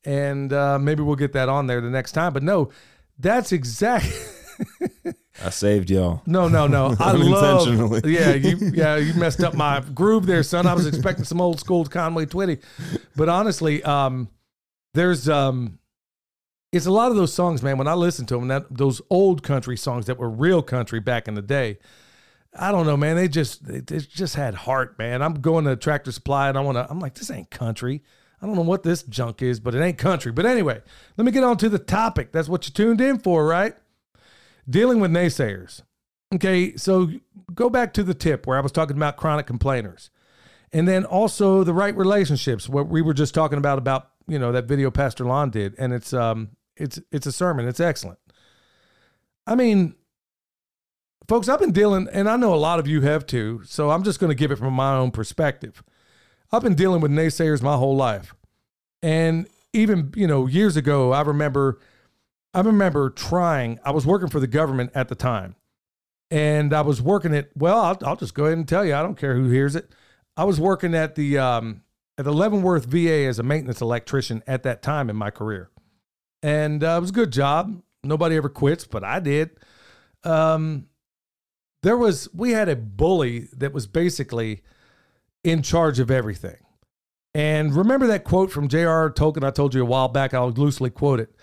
[0.05, 2.33] and uh, maybe we'll get that on there the next time.
[2.33, 2.71] But no,
[3.19, 4.07] that's exact.
[5.45, 6.23] I saved y'all.
[6.27, 6.97] No, no, no.
[7.01, 8.05] I love.
[8.07, 10.67] Yeah, you, yeah, you messed up my groove there, son.
[10.67, 12.61] I was expecting some old school Conway Twitty,
[13.15, 14.29] but honestly, um,
[14.95, 15.79] there's um,
[16.73, 17.79] it's a lot of those songs, man.
[17.79, 21.29] When I listen to them, that those old country songs that were real country back
[21.29, 21.79] in the day.
[22.59, 23.17] I don't know, man.
[23.17, 25.23] They just they, they just had heart, man.
[25.23, 26.87] I'm going to Tractor Supply and I want to.
[26.89, 28.03] I'm like, this ain't country.
[28.41, 30.31] I don't know what this junk is, but it ain't country.
[30.31, 30.83] But anyway,
[31.17, 32.33] let me get on to the topic.
[32.33, 33.75] That's what you tuned in for, right?
[34.69, 35.83] Dealing with naysayers.
[36.35, 37.11] Okay, so
[37.55, 40.11] go back to the tip where I was talking about chronic complainers.
[40.73, 44.53] And then also the right relationships, what we were just talking about about, you know,
[44.53, 45.75] that video Pastor Lon did.
[45.79, 47.67] And it's um it's it's a sermon.
[47.69, 48.19] It's excellent.
[49.47, 49.95] I mean,
[51.29, 54.03] folks, I've been dealing, and I know a lot of you have too, so I'm
[54.03, 55.83] just going to give it from my own perspective.
[56.53, 58.35] I've been dealing with naysayers my whole life.
[59.03, 61.79] And even, you know, years ago, I remember
[62.57, 65.57] I remember trying, I was working for the government at the time.
[66.31, 69.03] And I was working at, well, I'll, I'll just go ahead and tell you, I
[69.03, 69.91] don't care who hears it.
[70.39, 71.83] I was working at the um,
[72.17, 75.69] at the Leavenworth VA as a maintenance electrician at that time in my career.
[76.43, 77.83] And uh, it was a good job.
[78.03, 79.51] Nobody ever quits, but I did.
[80.25, 80.87] Um,
[81.83, 84.63] there was, we had a bully that was basically
[85.45, 86.57] in charge of everything.
[87.35, 89.11] And remember that quote from J.R.
[89.11, 90.33] Tolkien I told you a while back?
[90.33, 91.35] I'll loosely quote it.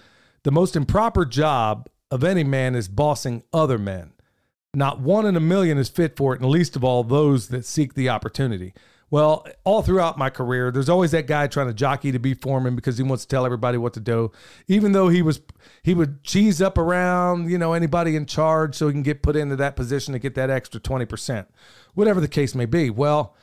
[0.43, 4.13] The most improper job of any man is bossing other men.
[4.73, 7.65] Not one in a million is fit for it, and least of all those that
[7.65, 8.73] seek the opportunity.
[9.13, 12.75] Well, all throughout my career, there's always that guy trying to jockey to be foreman
[12.75, 14.31] because he wants to tell everybody what to do.
[14.67, 15.39] Even though he was,
[15.83, 19.35] he would cheese up around, you know, anybody in charge so he can get put
[19.35, 21.45] into that position to get that extra 20%,
[21.93, 22.89] whatever the case may be.
[22.89, 23.35] Well,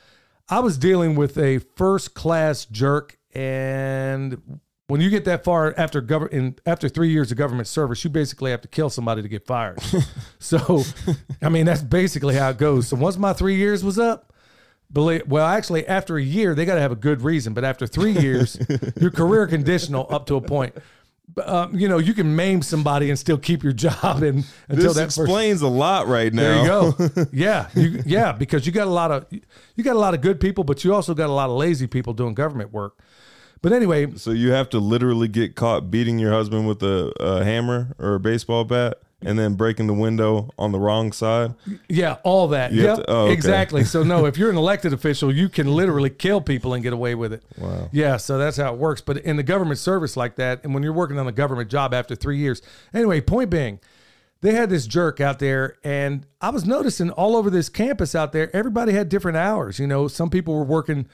[0.49, 4.41] I was dealing with a first class jerk, and
[4.87, 8.51] when you get that far after government, after three years of government service, you basically
[8.51, 9.79] have to kill somebody to get fired.
[10.39, 10.83] so,
[11.41, 12.89] I mean, that's basically how it goes.
[12.89, 14.30] So once my three years was up,
[14.91, 17.53] believe well, actually, after a year, they got to have a good reason.
[17.53, 18.57] But after three years,
[18.99, 20.75] your career conditional up to a point.
[21.45, 24.95] Um, you know, you can maim somebody and still keep your job and until This
[24.95, 26.41] that first explains a lot right now.
[26.41, 26.67] there you
[27.15, 27.25] go.
[27.31, 30.39] Yeah, you, yeah, because you got a lot of you got a lot of good
[30.41, 32.99] people, but you also got a lot of lazy people doing government work.
[33.61, 37.43] But anyway, So you have to literally get caught beating your husband with a, a
[37.45, 41.53] hammer or a baseball bat, and then breaking the window on the wrong side.
[41.87, 42.71] yeah, all that.
[42.71, 43.33] You Yep, to- oh, okay.
[43.33, 43.83] exactly.
[43.83, 47.13] So no, if you're an elected official, you can literally kill people and get away
[47.15, 47.43] with it.
[47.57, 47.89] Wow.
[47.91, 49.01] Yeah, so that's how it works.
[49.01, 51.93] But in the government service like that, and when you're working on a government job
[51.93, 52.61] after three years,
[52.93, 53.79] anyway, point being,
[54.41, 58.31] they had this jerk out there, and I was noticing all over this campus out
[58.31, 59.77] there, everybody had different hours.
[59.77, 61.07] You know, some people were working,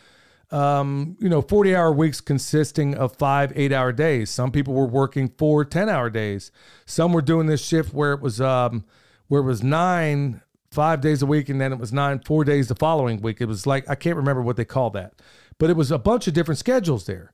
[0.51, 4.29] um, you know, 40 hour weeks consisting of five, eight hour days.
[4.29, 6.51] Some people were working four 10 hour days.
[6.85, 8.85] Some were doing this shift where it was, um,
[9.27, 10.41] where it was nine,
[10.71, 13.41] five days a week, and then it was nine, four days the following week.
[13.41, 15.15] It was like, I can't remember what they called that,
[15.57, 17.33] but it was a bunch of different schedules there.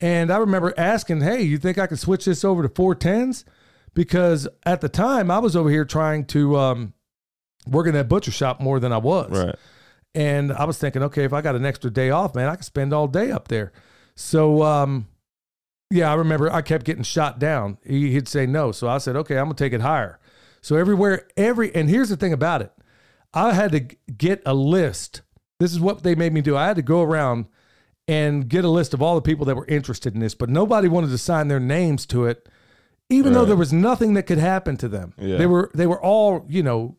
[0.00, 3.44] And I remember asking, hey, you think I could switch this over to four tens?
[3.92, 6.94] Because at the time I was over here trying to um,
[7.66, 9.30] work in that butcher shop more than I was.
[9.30, 9.56] Right.
[10.14, 12.64] And I was thinking, okay, if I got an extra day off, man, I could
[12.64, 13.72] spend all day up there.
[14.16, 15.06] So, um,
[15.90, 17.78] yeah, I remember I kept getting shot down.
[17.84, 18.72] He, he'd say no.
[18.72, 20.18] So I said, okay, I'm going to take it higher.
[20.62, 22.72] So everywhere, every, and here's the thing about it
[23.32, 23.80] I had to
[24.12, 25.22] get a list.
[25.58, 26.56] This is what they made me do.
[26.56, 27.46] I had to go around
[28.08, 30.88] and get a list of all the people that were interested in this, but nobody
[30.88, 32.48] wanted to sign their names to it,
[33.08, 35.14] even though there was nothing that could happen to them.
[35.16, 35.36] Yeah.
[35.36, 36.96] They were, they were all, you know,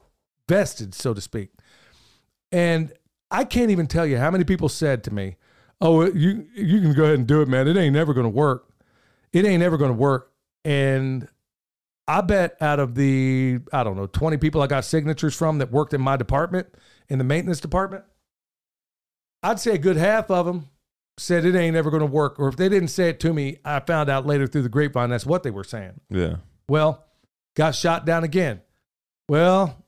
[0.47, 1.49] vested, so to speak.
[2.51, 2.93] And
[3.32, 5.38] I can't even tell you how many people said to me,
[5.80, 7.68] "Oh, you you can go ahead and do it, man.
[7.68, 8.70] It ain't never going to work.
[9.34, 10.32] It ain't ever going to work."
[10.64, 11.28] And
[12.08, 15.72] I bet out of the I don't know twenty people I got signatures from that
[15.72, 16.68] worked in my department
[17.12, 18.06] in the maintenance department,
[19.44, 20.70] I'd say a good half of them
[21.18, 22.40] said it ain't ever going to work.
[22.40, 25.10] Or if they didn't say it to me, I found out later through the grapevine
[25.10, 26.00] that's what they were saying.
[26.10, 26.38] Yeah.
[26.70, 27.06] Well,
[27.56, 28.62] got shot down again.
[29.28, 29.81] Well,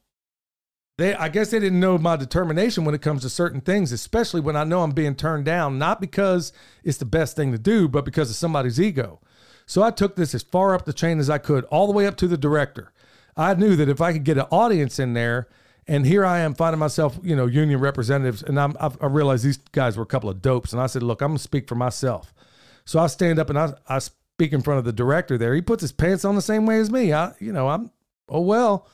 [0.97, 4.41] they I guess they didn't know my determination when it comes to certain things, especially
[4.41, 7.87] when I know I'm being turned down, not because it's the best thing to do,
[7.87, 9.19] but because of somebody's ego.
[9.65, 12.05] So I took this as far up the chain as I could, all the way
[12.05, 12.91] up to the director.
[13.35, 15.47] I knew that if I could get an audience in there,
[15.87, 19.57] and here I am finding myself, you know, union representatives, and I'm, I realized these
[19.57, 22.33] guys were a couple of dopes, and I said, look, I'm gonna speak for myself.
[22.85, 25.55] So I stand up and I, I speak in front of the director there.
[25.55, 27.13] He puts his pants on the same way as me.
[27.13, 27.91] I, you know, I'm,
[28.29, 28.87] oh well.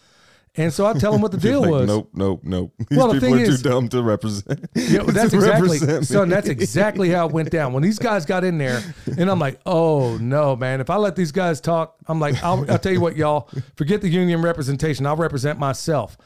[0.59, 1.87] And so I tell him what the deal Like, was.
[1.87, 2.73] Nope, nope, nope.
[2.89, 4.65] These Well, the people are is- too dumb to represent.
[4.75, 6.27] Yeah, well, that's to exactly, son.
[6.27, 7.71] That's exactly how it went down.
[7.71, 8.81] When these guys got in there,
[9.17, 10.81] and I'm like, oh no, man!
[10.81, 14.01] If I let these guys talk, I'm like, I'll, I'll tell you what, y'all, forget
[14.01, 15.05] the union representation.
[15.05, 16.17] I'll represent myself.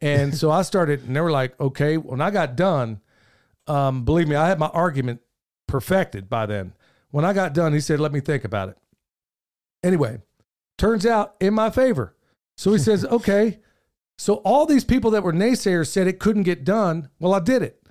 [0.00, 1.96] And so I started, and they were like, okay.
[1.98, 3.00] When I got done,
[3.66, 5.20] um, believe me, I had my argument
[5.68, 6.72] perfected by then.
[7.10, 8.78] When I got done, he said, let me think about it.
[9.84, 10.18] Anyway,
[10.78, 12.16] turns out in my favor.
[12.56, 13.58] So he says, okay.
[14.18, 17.08] So all these people that were naysayers said it couldn't get done.
[17.18, 17.82] Well, I did it.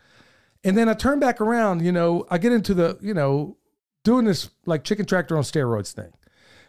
[0.63, 3.57] And then I turn back around, you know, I get into the, you know,
[4.03, 6.11] doing this like chicken tractor on steroids thing.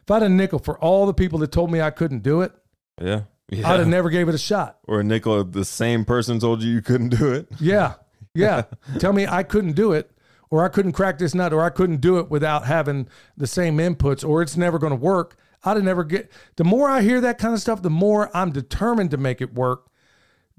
[0.02, 2.40] If I had a nickel for all the people that told me I couldn't do
[2.40, 2.52] it,
[3.00, 3.22] Yeah.
[3.50, 3.70] Yeah.
[3.70, 4.78] I'd have never gave it a shot.
[4.88, 7.48] or a nickel, the same person told you you couldn't do it.
[7.60, 7.94] Yeah.
[8.34, 8.62] Yeah.
[8.98, 10.10] Tell me I couldn't do it,
[10.50, 13.76] or I couldn't crack this nut, or I couldn't do it without having the same
[13.76, 15.36] inputs, or it's never going to work.
[15.64, 16.30] I'd have never get.
[16.56, 19.54] The more I hear that kind of stuff, the more I'm determined to make it
[19.54, 19.86] work.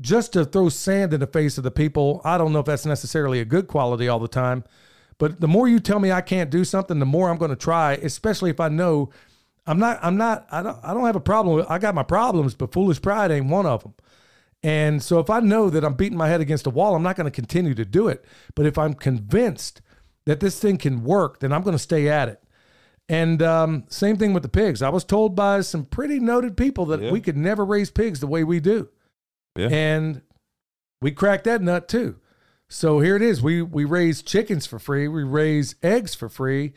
[0.01, 2.85] Just to throw sand in the face of the people, I don't know if that's
[2.85, 4.63] necessarily a good quality all the time,
[5.19, 7.55] but the more you tell me I can't do something, the more I'm going to
[7.55, 7.93] try.
[7.93, 9.11] Especially if I know
[9.65, 9.99] I'm not.
[10.01, 10.47] I'm not.
[10.51, 10.77] I don't.
[10.83, 11.55] I don't have a problem.
[11.55, 13.93] with- I got my problems, but foolish pride ain't one of them.
[14.63, 17.15] And so if I know that I'm beating my head against a wall, I'm not
[17.15, 18.25] going to continue to do it.
[18.55, 19.81] But if I'm convinced
[20.25, 22.42] that this thing can work, then I'm going to stay at it.
[23.09, 24.81] And um, same thing with the pigs.
[24.81, 27.11] I was told by some pretty noted people that Yeah.
[27.11, 28.89] we could never raise pigs the way we do.
[29.57, 29.67] Yeah.
[29.69, 30.21] And
[31.01, 32.15] we cracked that nut too.
[32.69, 33.41] So here it is.
[33.41, 35.07] We we raise chickens for free.
[35.07, 36.73] We raise eggs for free.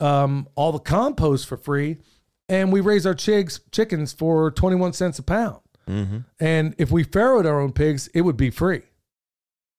[0.00, 1.98] Um, all the compost for free,
[2.48, 5.60] and we raise our chicks chickens for twenty one cents a pound.
[5.88, 6.18] Mm-hmm.
[6.40, 8.82] And if we farrowed our own pigs, it would be free.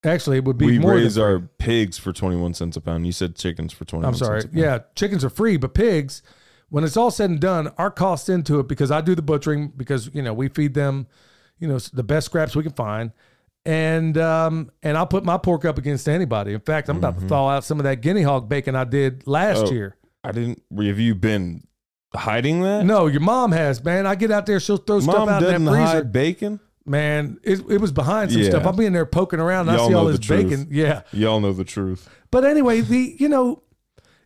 [0.06, 3.06] Actually, it would be We more raise than our pigs for 21 cents a pound.
[3.06, 4.06] You said chickens for twenty.
[4.08, 4.42] I'm sorry.
[4.42, 4.62] cents a pound.
[4.66, 6.22] Yeah, chickens are free, but pigs,
[6.70, 9.72] when it's all said and done, our costs into it because I do the butchering
[9.78, 11.08] because you know we feed them,
[11.60, 13.12] you know, the best scraps we can find,
[13.66, 16.54] and um and I'll put my pork up against anybody.
[16.54, 19.26] In fact, I'm about to thaw out some of that guinea hog bacon I did
[19.26, 19.72] last Oh.
[19.72, 19.96] year.
[20.24, 20.62] I didn't.
[20.78, 21.66] Have you been
[22.16, 22.86] hiding that?
[22.86, 24.06] No, your mom has, man.
[24.06, 25.86] I get out there, she'll throw stuff out in that freezer.
[25.86, 26.60] hide bacon.
[26.86, 28.50] Man, it, it was behind some Yeah.
[28.50, 28.66] stuff.
[28.66, 29.70] I'm being there poking around.
[29.70, 30.68] I see all this bacon.
[30.70, 31.04] Yeah.
[31.14, 32.10] Y'all know the truth.
[32.30, 33.64] But anyway, the you know,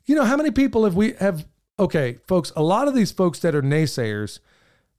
[0.06, 1.46] you know how many people have we have
[1.80, 4.40] okay, folks, a lot of these folks that are naysayers,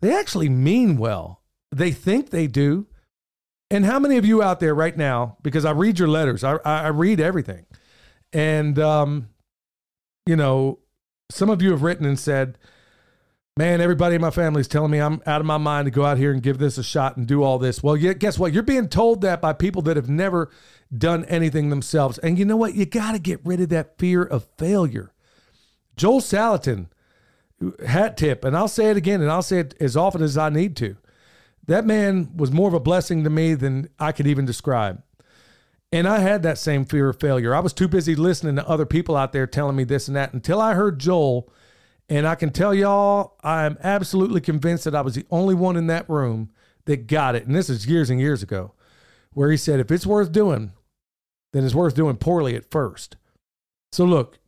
[0.00, 1.42] they actually mean well.
[1.72, 2.86] They think they do.
[3.70, 6.58] And how many of you out there right now, because I read your letters, I
[6.64, 7.66] I, I read everything.
[8.32, 9.30] And um
[10.26, 10.78] you know,
[11.30, 12.56] some of you have written and said,
[13.58, 16.04] man, everybody in my family is telling me I'm out of my mind to go
[16.04, 17.82] out here and give this a shot and do all this.
[17.82, 18.52] Well, yeah, guess what?
[18.52, 20.48] You're being told that by people that have never
[20.96, 22.18] done anything themselves.
[22.18, 22.76] And you know what?
[22.76, 25.12] You got to get rid of that fear of failure.
[25.96, 26.86] Joel Salatin,
[27.84, 30.50] hat tip, and I'll say it again, and I'll say it as often as I
[30.50, 30.96] need to.
[31.66, 35.02] That man was more of a blessing to me than I could even describe.
[35.90, 37.56] And I had that same fear of failure.
[37.56, 40.32] I was too busy listening to other people out there telling me this and that
[40.32, 41.50] until I heard Joel.
[42.08, 45.76] And I can tell y'all, I am absolutely convinced that I was the only one
[45.76, 46.50] in that room
[46.86, 47.46] that got it.
[47.46, 48.72] And this is years and years ago,
[49.34, 50.72] where he said, if it's worth doing,
[51.52, 53.16] then it's worth doing poorly at first.
[53.92, 54.38] So look,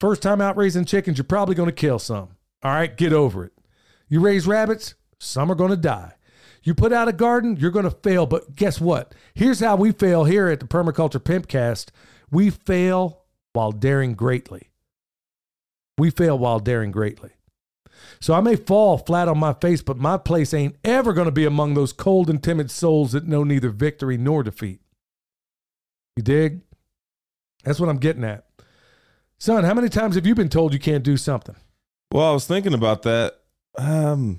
[0.00, 2.30] first time out raising chickens, you're probably going to kill some.
[2.62, 3.52] All right, get over it.
[4.08, 6.14] You raise rabbits, some are going to die.
[6.64, 8.26] You put out a garden, you're going to fail.
[8.26, 9.14] But guess what?
[9.34, 11.90] Here's how we fail here at the Permaculture Pimpcast
[12.30, 14.70] we fail while daring greatly.
[15.98, 17.30] We fail while daring greatly.
[18.20, 21.32] So I may fall flat on my face, but my place ain't ever going to
[21.32, 24.80] be among those cold and timid souls that know neither victory nor defeat.
[26.16, 26.62] You dig?
[27.64, 28.46] That's what I'm getting at.
[29.38, 31.56] Son, how many times have you been told you can't do something?
[32.12, 33.40] Well, I was thinking about that.
[33.76, 34.38] Um,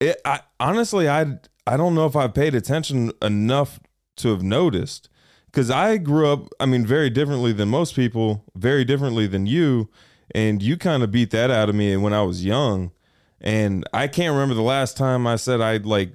[0.00, 3.80] it, I honestly, I I don't know if I paid attention enough
[4.16, 5.08] to have noticed
[5.46, 6.48] because I grew up.
[6.58, 9.90] I mean, very differently than most people, very differently than you,
[10.34, 12.92] and you kind of beat that out of me when I was young.
[13.40, 16.14] And I can't remember the last time I said I like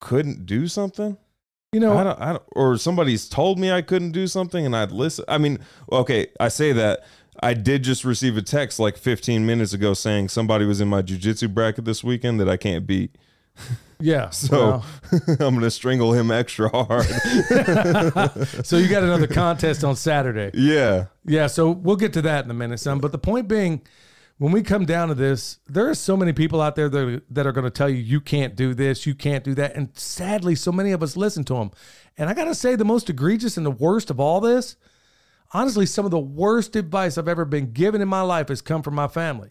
[0.00, 1.16] couldn't do something.
[1.72, 4.74] You know, I don't, I don't, or somebody's told me I couldn't do something and
[4.74, 5.26] I'd listen.
[5.28, 5.58] I mean,
[5.92, 7.04] okay, I say that.
[7.40, 11.02] I did just receive a text like 15 minutes ago saying somebody was in my
[11.02, 13.16] jujitsu bracket this weekend that I can't beat.
[14.00, 14.30] yeah.
[14.32, 14.84] So well,
[15.28, 17.04] I'm going to strangle him extra hard.
[18.64, 20.50] so you got another contest on Saturday.
[20.54, 21.06] yeah.
[21.24, 23.00] Yeah, so we'll get to that in a minute, son.
[23.00, 23.82] But the point being,
[24.38, 27.22] when we come down to this, there are so many people out there that are,
[27.28, 29.90] that are going to tell you you can't do this, you can't do that, and
[29.98, 31.70] sadly, so many of us listen to them.
[32.16, 34.76] And I got to say, the most egregious and the worst of all this,
[35.52, 38.82] honestly, some of the worst advice I've ever been given in my life has come
[38.82, 39.50] from my family,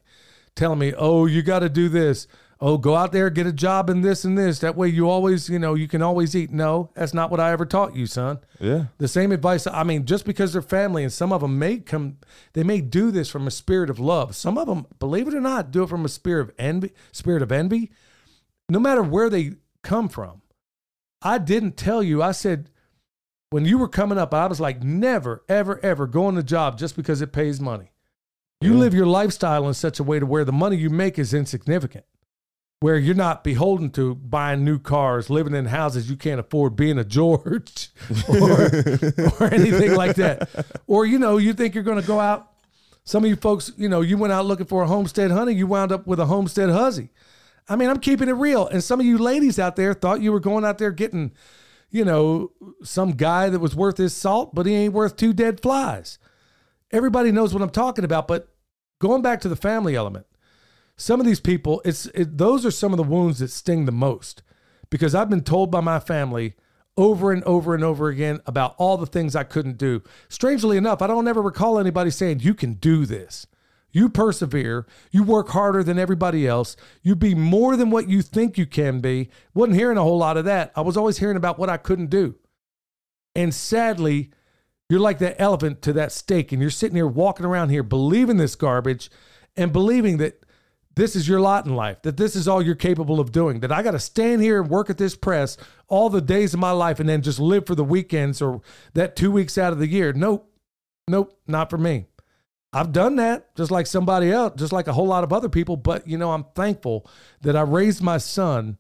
[0.56, 2.28] telling me, "Oh, you got to do this."
[2.60, 4.60] Oh, go out there, get a job in this and this.
[4.60, 6.49] That way you always, you know, you can always eat.
[6.51, 8.39] No, that's not what I ever taught you, son.
[8.60, 8.86] Yeah.
[8.97, 9.68] The same advice.
[9.68, 12.18] I mean, just because they're family, and some of them may come,
[12.53, 14.36] they may do this from a spirit of love.
[14.36, 16.93] Some of them, believe it or not, do it from a spirit of envy.
[17.12, 17.91] Spirit of envy.
[18.70, 19.53] No matter where they
[19.84, 20.41] come from,
[21.22, 22.24] I didn't tell you.
[22.24, 22.72] I said
[23.51, 26.78] when you were coming up, I was like, never, ever, ever go on the job
[26.80, 27.91] just because it pays money.
[28.62, 28.80] You Yeah.
[28.80, 32.05] live your lifestyle in such a way to where the money you make is insignificant
[32.80, 36.99] where you're not beholden to buying new cars, living in houses you can't afford, being
[36.99, 37.89] a George
[38.30, 38.65] or,
[39.39, 40.47] or anything like that.
[40.86, 42.51] Or, you know, you think you're going to go out.
[43.03, 45.65] Some of you folks, you know, you went out looking for a homestead honey, you
[45.65, 47.09] wound up with a homestead huzzy.
[47.67, 48.67] I mean, I'm keeping it real.
[48.67, 51.32] And some of you ladies out there thought you were going out there getting,
[51.89, 52.51] you know,
[52.84, 56.19] some guy that was worth his salt, but he ain't worth two dead flies.
[56.91, 58.28] Everybody knows what I'm talking about.
[58.28, 58.49] But
[58.99, 60.28] going back to the family element,
[60.98, 63.91] some of these people, it's it, those are some of the wounds that sting the
[63.91, 64.41] most
[64.89, 66.56] because I've been told by my family
[66.98, 70.02] over and over and over again about all the things I couldn't do.
[70.30, 73.45] Strangely enough, I don't ever recall anybody saying you can do this.
[73.91, 78.58] You persevere, you work harder than everybody else, you be more than what you think
[78.58, 79.30] you can be.
[79.54, 80.72] Wasn't hearing a whole lot of that.
[80.76, 82.36] I was always hearing about what I couldn't do.
[83.36, 84.32] And sadly,
[84.89, 88.38] you're like that elephant to that stake, and you're sitting here walking around here believing
[88.38, 89.10] this garbage
[89.56, 90.43] and believing that
[90.98, 93.72] this is your lot in life, that this is all you're capable of doing, that
[93.72, 95.56] I got to stand here and work at this press
[95.88, 98.62] all the days of my life and then just live for the weekends or
[98.93, 100.12] that two weeks out of the year.
[100.12, 100.52] Nope.
[101.08, 101.39] Nope.
[101.48, 102.08] Not for me.
[102.74, 105.78] I've done that just like somebody else, just like a whole lot of other people.
[105.78, 107.10] But, you know, I'm thankful
[107.41, 108.78] that I raised my son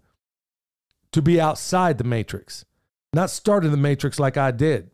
[1.13, 2.65] to be outside the matrix,
[3.13, 4.91] not starting the matrix like I did.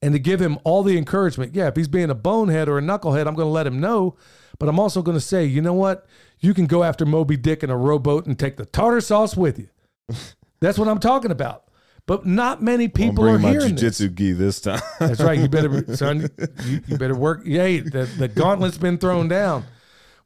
[0.00, 1.56] And to give him all the encouragement.
[1.56, 4.16] Yeah, if he's being a bonehead or a knucklehead, I'm going to let him know.
[4.58, 6.06] But I'm also going to say, you know what?
[6.40, 9.58] You can go after Moby Dick in a rowboat and take the tartar sauce with
[9.58, 9.68] you.
[10.60, 11.64] That's what I'm talking about.
[12.06, 14.00] But not many people are my hearing this.
[14.00, 14.80] jujitsu gi this time.
[14.98, 15.38] That's right.
[15.38, 16.30] You better, son.
[16.64, 17.42] You, you better work.
[17.44, 17.80] Yay!
[17.80, 19.64] The, the gauntlet's been thrown down.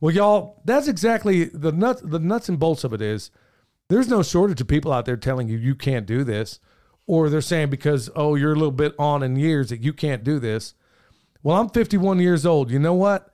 [0.01, 2.01] Well, y'all, that's exactly the nuts.
[2.03, 3.33] The nuts and bolts of it is
[3.89, 6.61] there's no shortage of people out there telling you you can't do this,
[7.09, 10.23] or they're saying because oh you're a little bit on in years that you can't
[10.23, 10.75] do this.
[11.43, 12.71] Well, I'm 51 years old.
[12.71, 13.32] You know what?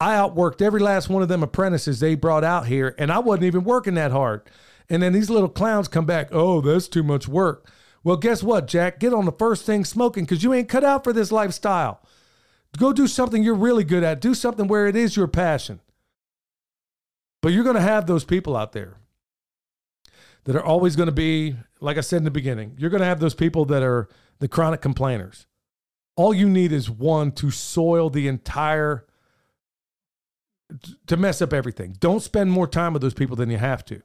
[0.00, 3.44] I outworked every last one of them apprentices they brought out here, and I wasn't
[3.44, 4.42] even working that hard.
[4.88, 6.30] And then these little clowns come back.
[6.32, 7.70] Oh, that's too much work.
[8.02, 8.98] Well, guess what, Jack?
[8.98, 12.00] Get on the first thing smoking because you ain't cut out for this lifestyle.
[12.78, 14.20] Go do something you're really good at.
[14.20, 15.80] Do something where it is your passion.
[17.42, 18.96] But you're going to have those people out there
[20.44, 23.06] that are always going to be, like I said in the beginning, you're going to
[23.06, 25.46] have those people that are the chronic complainers.
[26.16, 29.06] All you need is one to soil the entire,
[31.06, 31.96] to mess up everything.
[32.00, 34.02] Don't spend more time with those people than you have to.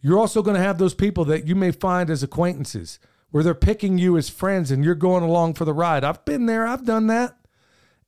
[0.00, 2.98] You're also going to have those people that you may find as acquaintances
[3.30, 6.04] where they're picking you as friends and you're going along for the ride.
[6.04, 7.36] I've been there, I've done that.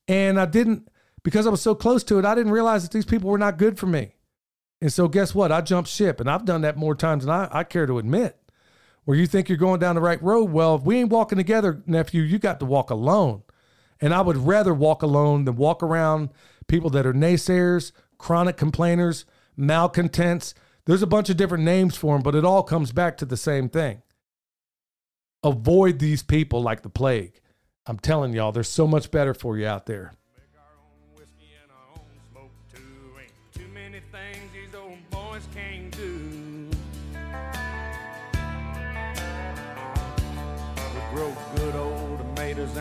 [0.08, 0.88] And I didn't,
[1.22, 3.58] because I was so close to it, I didn't realize that these people were not
[3.58, 4.14] good for me.
[4.80, 5.52] And so, guess what?
[5.52, 8.36] I jumped ship, and I've done that more times than I, I care to admit.
[9.04, 11.82] Where you think you're going down the right road, well, if we ain't walking together,
[11.86, 13.42] nephew, you got to walk alone.
[14.01, 16.30] And I would rather walk alone than walk around
[16.68, 19.26] people that are naysayers, chronic complainers,
[19.57, 20.55] malcontents.
[20.86, 23.36] There's a bunch of different names for them, but it all comes back to the
[23.36, 24.03] same thing.
[25.42, 27.40] Avoid these people like the plague.
[27.86, 30.12] I'm telling y'all, there's so much better for you out there.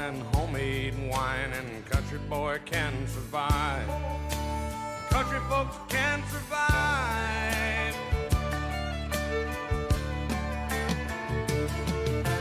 [0.09, 0.38] And
[2.29, 3.87] boy can survive.
[5.09, 7.95] Country folks can survive.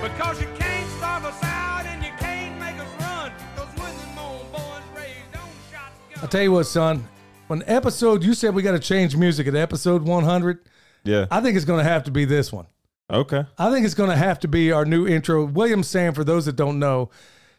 [0.02, 3.32] Because you can't starve us out and you can't make us run.
[3.56, 6.22] 'Cause when them old boys raised on shotguns.
[6.22, 7.08] I'll tell you what, son.
[7.46, 10.58] When episode, you said we got to change music at episode 100.
[11.04, 11.26] Yeah.
[11.30, 12.66] I think it's going to have to be this one.
[13.10, 13.46] Okay.
[13.56, 15.46] I think it's going to have to be our new intro.
[15.46, 17.08] William Sam, for those that don't know,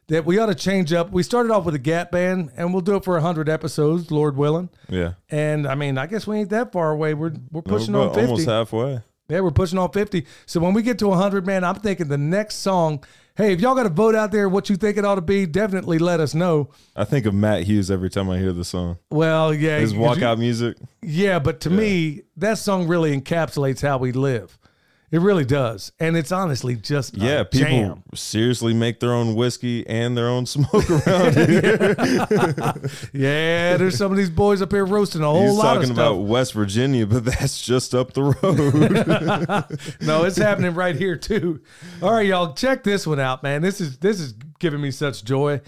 [0.10, 1.12] that we ought to change up.
[1.12, 4.36] We started off with a Gap Band, and we'll do it for 100 episodes, Lord
[4.38, 4.70] willing.
[4.90, 5.14] Yeah.
[5.30, 7.14] And I mean, I guess we ain't that far away.
[7.14, 8.22] We're we're We're pushing on 50.
[8.30, 9.02] almost halfway.
[9.30, 10.26] Yeah, we're pushing on 50.
[10.48, 13.04] So when we get to 100, man, I'm thinking the next song.
[13.38, 15.46] Hey, if y'all got a vote out there, what you think it ought to be,
[15.46, 16.72] definitely let us know.
[16.96, 18.98] I think of Matt Hughes every time I hear the song.
[19.12, 20.76] Well, yeah, His 'cause you- walkout music.
[21.02, 24.59] Yeah, but to me, that song really encapsulates how we live.
[25.12, 28.04] It really does, and it's honestly just a Yeah, people jam.
[28.14, 31.96] seriously make their own whiskey and their own smoke around here.
[33.14, 35.98] Yeah, there's some of these boys up here roasting a whole He's lot talking of
[35.98, 36.16] about.
[36.26, 39.98] West Virginia, but that's just up the road.
[40.02, 41.62] no, it's happening right here too.
[42.02, 43.62] All right, y'all, check this one out, man.
[43.62, 45.62] This is this is giving me such joy.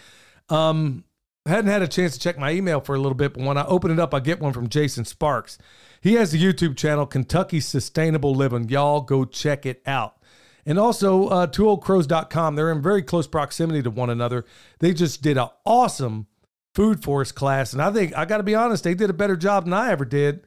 [0.50, 1.04] Um,
[1.46, 3.58] I hadn't had a chance to check my email for a little bit, but when
[3.58, 5.58] I open it up, I get one from Jason Sparks.
[6.02, 8.68] He has the YouTube channel Kentucky Sustainable Living.
[8.70, 10.18] Y'all go check it out.
[10.66, 12.56] And also, uh, twooldcrows.com.
[12.56, 14.46] They're in very close proximity to one another.
[14.80, 16.28] They just did an awesome
[16.74, 17.74] food forest class.
[17.74, 19.92] And I think, I got to be honest, they did a better job than I
[19.92, 20.46] ever did.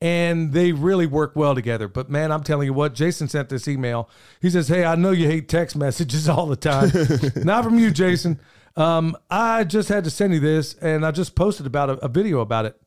[0.00, 1.88] And they really work well together.
[1.88, 4.08] But man, I'm telling you what, Jason sent this email.
[4.40, 6.90] He says, Hey, I know you hate text messages all the time.
[7.44, 8.40] Not from you, Jason.
[8.76, 12.08] Um, I just had to send you this, and I just posted about a, a
[12.08, 12.80] video about it.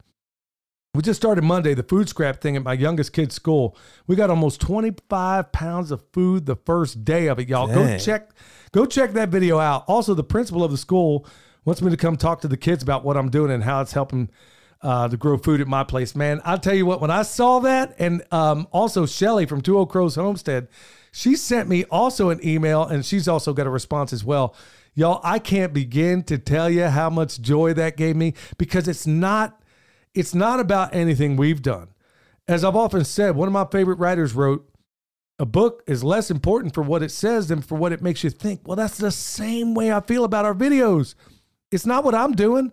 [0.94, 3.78] We just started Monday, the food scrap thing at my youngest kid's school.
[4.08, 7.68] We got almost 25 pounds of food the first day of it, y'all.
[7.68, 8.32] Go check,
[8.74, 9.86] go check that video out.
[9.88, 11.26] Also, the principal of the school
[11.64, 13.94] wants me to come talk to the kids about what I'm doing and how it's
[13.94, 14.30] helping
[14.82, 16.14] uh, to grow food at my place.
[16.14, 19.78] Man, I'll tell you what, when I saw that, and um, also Shelly from Two
[19.78, 20.68] Old Crows Homestead,
[21.14, 24.54] she sent me also an email, and she's also got a response as well.
[24.94, 29.08] Y'all, I can't begin to tell you how much joy that gave me because it's
[29.08, 29.61] not
[30.14, 31.90] it's not about anything we've done.
[32.48, 34.68] As I've often said, one of my favorite writers wrote,
[35.40, 38.30] a book is less important for what it says than for what it makes you
[38.30, 38.68] think.
[38.68, 41.16] Well, that's the same way I feel about our videos.
[41.72, 42.72] It's not what I'm doing.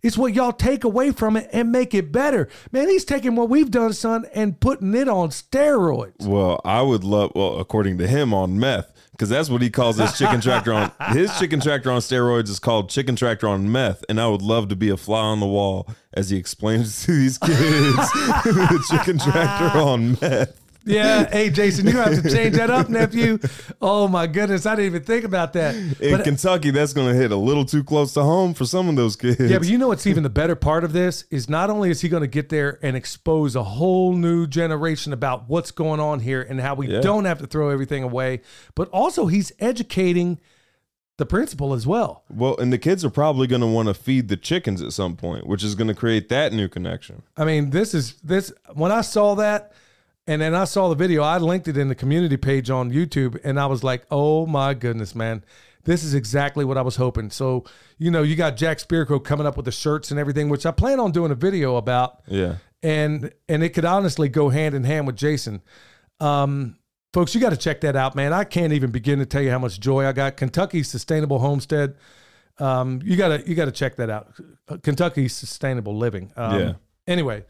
[0.00, 2.48] It's what y'all take away from it and make it better.
[2.70, 6.26] Man, he's taking what we've done, son, and putting it on steroids.
[6.26, 9.96] well, I would love, well, according to him, on meth, because that's what he calls
[9.96, 10.90] his chicken tractor on.
[11.12, 14.68] His chicken tractor on steroids is called chicken tractor on meth, and I would love
[14.68, 19.18] to be a fly on the wall as he explains to these kids the chicken
[19.18, 19.88] tractor ah.
[19.88, 20.63] on meth.
[20.86, 21.28] Yeah.
[21.30, 23.38] Hey, Jason, you have to change that up, nephew.
[23.80, 24.66] Oh, my goodness.
[24.66, 25.74] I didn't even think about that.
[25.74, 28.64] In But- uh, Kentucky, that's going to hit a little too close to home for
[28.66, 29.40] some of those kids.
[29.40, 32.00] Yeah, but you know what's even the better part of this is not only is
[32.02, 36.20] he going to get there and expose a whole new generation about what's going on
[36.20, 37.00] here and how we Yeah.
[37.00, 38.42] don't have to throw everything away,
[38.74, 40.38] but also he's educating
[41.16, 42.24] the principal as well.
[42.28, 45.14] well, and the kids are probably going to want to feed the chickens at some
[45.16, 47.22] point, which is going to create that new connection.
[47.36, 49.72] I mean, this is this when I saw that
[50.26, 53.38] and then I saw the video, I linked it in the community page on YouTube
[53.44, 55.44] and I was like, "Oh my goodness, man.
[55.84, 57.64] This is exactly what I was hoping." So,
[57.98, 60.70] you know, you got Jack Spirko coming up with the shirts and everything, which I
[60.70, 62.22] plan on doing a video about.
[62.26, 62.56] Yeah.
[62.82, 65.62] and and it could honestly go hand in hand with Jason.
[66.20, 66.76] Um,
[67.12, 68.32] folks, you got to check that out, man.
[68.32, 70.36] I can't even begin to tell you how much joy I got.
[70.36, 71.96] Kentucky Sustainable Homestead.
[72.58, 74.32] Um, you gotta you gotta check that out.
[74.82, 76.30] Kentucky Sustainable Living.
[76.36, 76.72] Um, Yeah.
[77.06, 77.44] Anyway,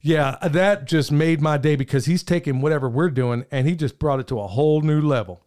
[0.00, 3.98] yeah, that just made my day because he's taking whatever we're doing and he just
[3.98, 5.44] brought it to a whole new level.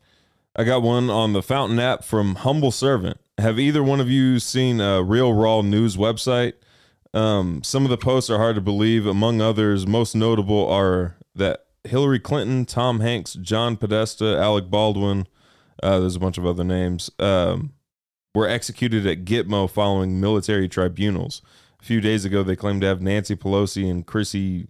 [0.56, 3.20] I got one on the Fountain app from Humble Servant.
[3.40, 6.54] Have either one of you seen a Real Raw News website?
[7.14, 9.08] Um, some of the posts are hard to believe.
[9.08, 15.28] Among others, most notable are that Hillary Clinton, Tom Hanks, John Podesta, Alec Baldwin,
[15.82, 17.74] uh, there's a bunch of other names, um,
[18.36, 21.42] were executed at Gitmo following military tribunals.
[21.84, 24.70] A few days ago, they claimed to have Nancy Pelosi and Chrissy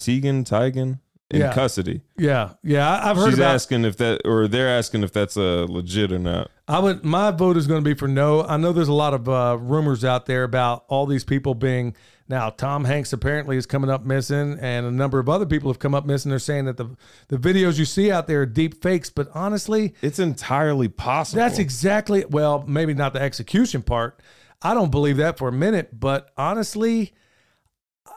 [0.00, 1.00] Teigen, Teigen
[1.32, 1.52] in Yeah.
[1.52, 2.02] custody.
[2.16, 3.56] Yeah, yeah, I- I've heard She's about.
[3.56, 6.48] asking if that, or they're asking if that's uh, legit or not.
[6.68, 7.04] I would.
[7.04, 8.44] My vote is going to be for no.
[8.44, 11.96] I know there's a lot of uh, rumors out there about all these people being.
[12.28, 15.80] Now, Tom Hanks apparently is coming up missing, and a number of other people have
[15.80, 16.30] come up missing.
[16.30, 16.90] They're saying that the
[17.26, 21.42] the videos you see out there are deep fakes, but honestly, It's entirely possible.
[21.42, 24.20] That's exactly well, maybe not the execution part.
[24.62, 27.12] I don't believe that for a minute, but honestly,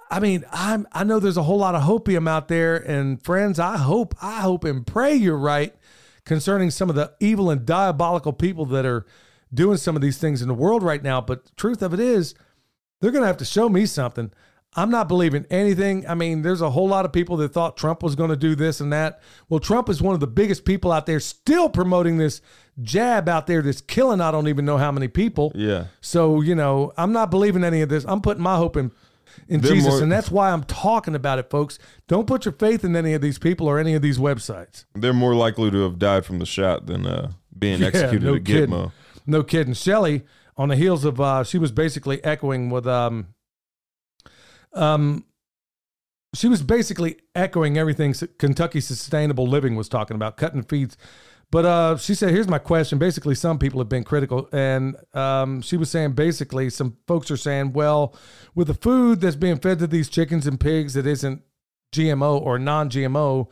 [0.09, 3.59] I mean, I'm I know there's a whole lot of hopium out there, and friends,
[3.59, 5.75] I hope, I hope and pray you're right
[6.25, 9.05] concerning some of the evil and diabolical people that are
[9.53, 11.21] doing some of these things in the world right now.
[11.21, 12.33] But the truth of it is,
[12.99, 14.31] they're gonna have to show me something.
[14.75, 16.07] I'm not believing anything.
[16.07, 18.55] I mean, there's a whole lot of people that thought Trump was going to do
[18.55, 19.19] this and that.
[19.49, 22.41] Well, Trump is one of the biggest people out there still promoting this
[22.81, 25.51] jab out there that's killing I don't even know how many people.
[25.55, 25.85] yeah.
[25.99, 28.05] So, you know, I'm not believing any of this.
[28.07, 28.91] I'm putting my hope in
[29.47, 31.79] in They're Jesus, more- and that's why I'm talking about it, folks.
[32.07, 34.83] Don't put your faith in any of these people or any of these websites.
[34.93, 38.43] They're more likely to have died from the shot than uh, being executed no at
[38.45, 38.69] kidding.
[38.69, 38.91] Gitmo.
[39.25, 39.73] No kidding.
[39.73, 40.23] Shelley,
[40.57, 43.27] on the heels of uh she was basically echoing with um
[44.73, 45.25] um
[46.33, 50.97] she was basically echoing everything Kentucky Sustainable Living was talking about, cutting feeds.
[51.51, 55.61] But uh, she said, "Here's my question." Basically, some people have been critical, and um,
[55.61, 58.15] she was saying basically some folks are saying, "Well,
[58.55, 61.41] with the food that's being fed to these chickens and pigs that isn't
[61.91, 63.49] GMO or non-GMO,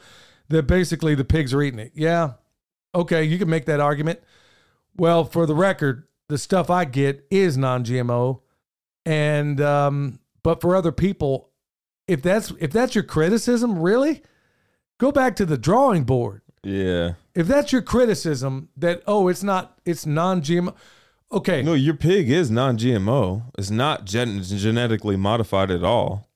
[0.47, 2.35] that basically the pigs are eating it." Yeah,
[2.95, 4.21] okay, you can make that argument.
[4.95, 8.39] Well, for the record, the stuff I get is non-GMO,
[9.05, 11.49] and um, but for other people,
[12.07, 14.23] if that's if that's your criticism, really,
[14.97, 16.41] go back to the drawing board.
[16.63, 17.13] Yeah.
[17.35, 20.75] If that's your criticism that oh, it's not it's non-GMO,
[21.31, 23.43] okay, No, your pig is non-GMO.
[23.57, 26.29] It's not gen- genetically modified at all.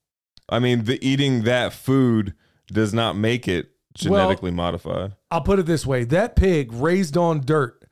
[0.50, 2.34] I mean, the eating that food
[2.68, 5.16] does not make it genetically modified.
[5.32, 7.84] I'll put it this way: that pig raised on dirt.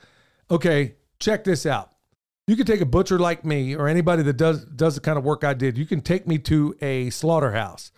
[0.50, 1.91] Okay, check this out.
[2.52, 5.24] You can take a butcher like me or anybody that does does the kind of
[5.24, 5.78] work I did.
[5.78, 7.94] You can take me to a slaughterhouse.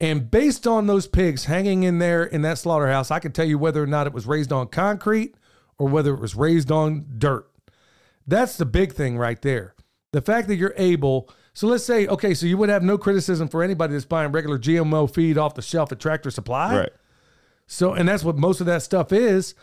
[0.00, 3.56] And based on those pigs hanging in there in that slaughterhouse, I can tell you
[3.56, 5.36] whether or not it was raised on concrete
[5.78, 7.48] or whether it was raised on dirt.
[8.26, 9.76] That's the big thing right there.
[10.10, 13.46] The fact that you're able, so let's say, okay, so you would have no criticism
[13.46, 16.76] for anybody that's buying regular GMO feed off the shelf at Tractor Supply.
[16.76, 16.92] Right.
[17.68, 19.54] So, and that's what most of that stuff is.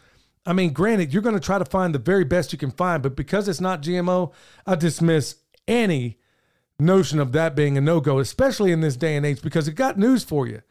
[0.45, 3.03] I mean, granted, you're going to try to find the very best you can find,
[3.03, 4.33] but because it's not GMO,
[4.65, 5.35] I dismiss
[5.67, 6.19] any
[6.79, 9.73] notion of that being a no go, especially in this day and age, because it
[9.73, 10.61] got news for you.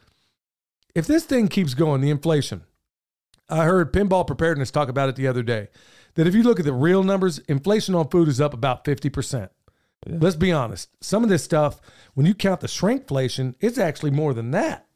[0.94, 2.64] If this thing keeps going, the inflation,
[3.48, 5.68] I heard Pinball Preparedness talk about it the other day,
[6.14, 9.50] that if you look at the real numbers, inflation on food is up about 50%.
[10.06, 10.88] Let's be honest.
[11.00, 11.80] Some of this stuff,
[12.14, 14.86] when you count the shrinkflation, it's actually more than that.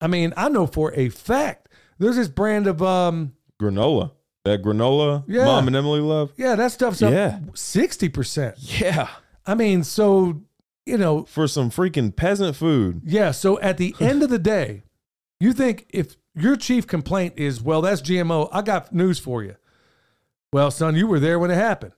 [0.00, 1.68] I mean, I know for a fact
[1.98, 3.32] there's this brand of um
[3.62, 4.10] Granola.
[4.44, 5.44] That granola Yeah.
[5.44, 6.32] mom and Emily love.
[6.36, 7.38] yeah, that stuff's up Yeah.
[7.54, 8.54] 60%.
[8.80, 9.08] Yeah.
[9.46, 10.42] I mean, so,
[10.84, 13.02] you know, For some freaking peasant food.
[13.04, 14.82] yeah, so at the end of the day,
[15.38, 19.54] you think if your chief complaint is, well, that's GMO, I got news for you.
[20.52, 21.92] Well, son, you were there when it happened.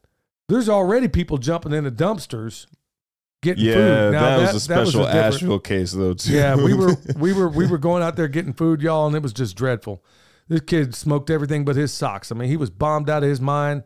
[0.49, 2.67] There's already people jumping into dumpsters
[3.43, 4.13] getting Yeah, food.
[4.13, 6.33] Now, that, was a that special different- Asheville case though too.
[6.35, 9.23] Yeah, we were we were we were going out there getting food, y'all, and it
[9.23, 10.05] was just dreadful.
[10.49, 12.31] This kid smoked everything but his socks.
[12.31, 13.85] I mean, he was bombed out of his mind.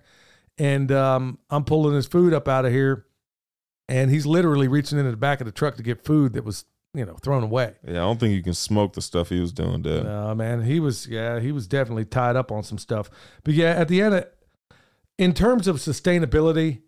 [0.59, 3.07] And um, I'm pulling his food up out of here,
[3.89, 6.65] and he's literally reaching into the back of the truck to get food that was,
[6.95, 7.75] you know, thrown away.
[7.87, 10.03] yeah, I don't think you can smoke the stuff he was doing, Dad.
[10.03, 13.09] No, man, he was yeah, he was definitely tied up on some stuff.
[13.45, 14.27] But yeah, at the end of
[15.17, 16.81] in terms of sustainability,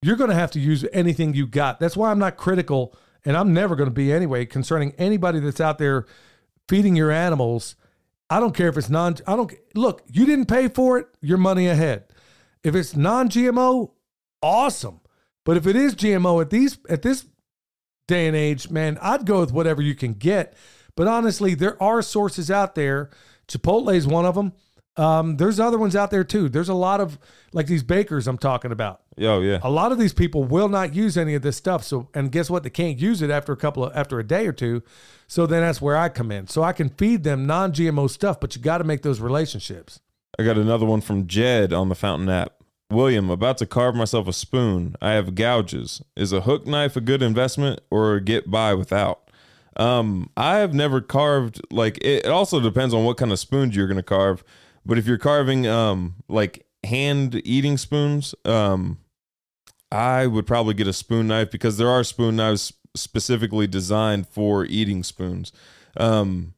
[0.00, 1.80] you're going to have to use anything you got.
[1.80, 5.60] That's why I'm not critical and I'm never going to be anyway concerning anybody that's
[5.60, 6.06] out there
[6.68, 7.76] feeding your animals.
[8.30, 11.38] I don't care if it's non I don't look, you didn't pay for it, your
[11.38, 12.04] money ahead.
[12.62, 13.92] If it's non-GMO,
[14.42, 15.00] awesome.
[15.44, 17.26] But if it is GMO at these at this
[18.06, 20.54] day and age, man, I'd go with whatever you can get.
[20.96, 23.10] But honestly, there are sources out there.
[23.46, 24.52] Chipotle is one of them.
[24.98, 26.48] Um, there's other ones out there too.
[26.48, 27.18] There's a lot of
[27.52, 29.00] like these bakers I'm talking about.
[29.20, 29.60] Oh yeah.
[29.62, 31.84] A lot of these people will not use any of this stuff.
[31.84, 32.64] So, and guess what?
[32.64, 34.82] They can't use it after a couple of after a day or two.
[35.28, 36.48] So then that's where I come in.
[36.48, 40.00] So I can feed them non-GMO stuff, but you got to make those relationships.
[40.38, 42.54] I got another one from Jed on the Fountain app.
[42.90, 44.96] William, about to carve myself a spoon.
[45.02, 46.02] I have gouges.
[46.16, 49.30] Is a hook knife a good investment or get by without?
[49.76, 53.76] Um, I have never carved like it, it also depends on what kind of spoons
[53.76, 54.42] you're gonna carve.
[54.88, 58.98] But if you're carving um like hand eating spoons, um
[59.92, 64.64] I would probably get a spoon knife because there are spoon knives specifically designed for
[64.64, 65.52] eating spoons.
[65.96, 66.54] Um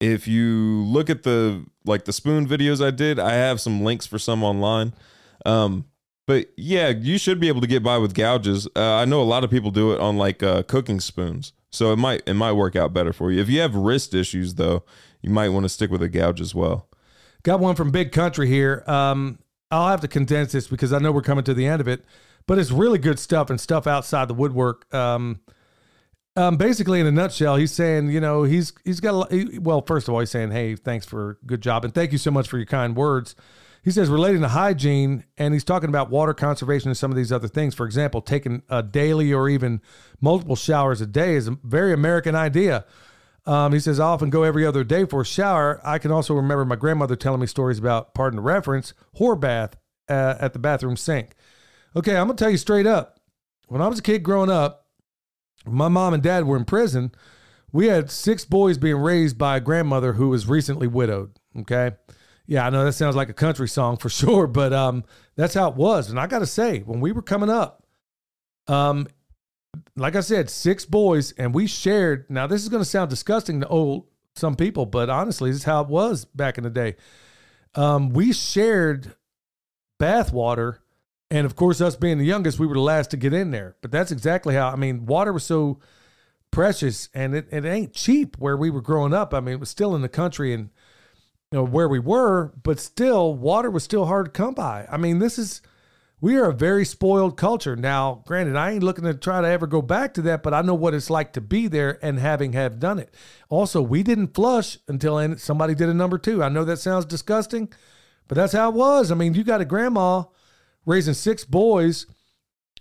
[0.00, 4.06] if you look at the like the spoon videos I did, I have some links
[4.06, 4.92] for some online.
[5.46, 5.86] Um,
[6.26, 8.68] but yeah, you should be able to get by with gouges.
[8.76, 11.92] Uh, I know a lot of people do it on like uh, cooking spoons, so
[11.92, 13.40] it might it might work out better for you.
[13.40, 14.84] If you have wrist issues though,
[15.22, 16.87] you might want to stick with a gouge as well.
[17.42, 18.82] Got one from Big Country here.
[18.86, 19.38] Um,
[19.70, 22.04] I'll have to condense this because I know we're coming to the end of it,
[22.46, 24.92] but it's really good stuff and stuff outside the woodwork.
[24.94, 25.40] Um,
[26.36, 29.82] um, basically, in a nutshell, he's saying, you know, he's he's got a he, well.
[29.82, 32.48] First of all, he's saying, hey, thanks for good job and thank you so much
[32.48, 33.34] for your kind words.
[33.84, 37.32] He says relating to hygiene, and he's talking about water conservation and some of these
[37.32, 37.74] other things.
[37.74, 39.80] For example, taking a daily or even
[40.20, 42.84] multiple showers a day is a very American idea.
[43.48, 45.80] Um, he says, I often go every other day for a shower.
[45.82, 49.74] I can also remember my grandmother telling me stories about, pardon the reference, whore bath
[50.06, 51.34] uh, at the bathroom sink.
[51.96, 53.18] Okay, I'm going to tell you straight up.
[53.68, 54.84] When I was a kid growing up,
[55.64, 57.10] my mom and dad were in prison.
[57.72, 61.30] We had six boys being raised by a grandmother who was recently widowed.
[61.60, 61.92] Okay.
[62.46, 65.04] Yeah, I know that sounds like a country song for sure, but um,
[65.36, 66.10] that's how it was.
[66.10, 67.86] And I got to say, when we were coming up,
[68.66, 69.06] um,
[69.96, 72.28] like I said, six boys, and we shared.
[72.28, 75.64] Now, this is going to sound disgusting to old some people, but honestly, this is
[75.64, 76.96] how it was back in the day.
[77.74, 79.14] Um, we shared
[79.98, 80.80] bath water,
[81.30, 83.76] and of course, us being the youngest, we were the last to get in there.
[83.82, 84.68] But that's exactly how.
[84.68, 85.80] I mean, water was so
[86.50, 89.34] precious, and it, it ain't cheap where we were growing up.
[89.34, 90.70] I mean, it was still in the country and
[91.50, 94.86] you know where we were, but still, water was still hard to come by.
[94.90, 95.62] I mean, this is
[96.20, 97.76] we are a very spoiled culture.
[97.76, 100.62] Now, granted, I ain't looking to try to ever go back to that, but I
[100.62, 103.14] know what it's like to be there and having have done it.
[103.48, 106.42] Also, we didn't flush until somebody did a number two.
[106.42, 107.72] I know that sounds disgusting,
[108.26, 109.12] but that's how it was.
[109.12, 110.24] I mean, you got a grandma
[110.84, 112.06] raising six boys.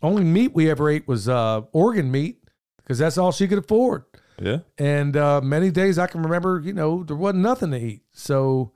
[0.02, 2.44] Only meat we ever ate was uh, organ meat
[2.78, 4.06] because that's all she could afford.
[4.40, 4.60] Yeah.
[4.78, 8.04] And uh, many days I can remember, you know, there wasn't nothing to eat.
[8.12, 8.74] So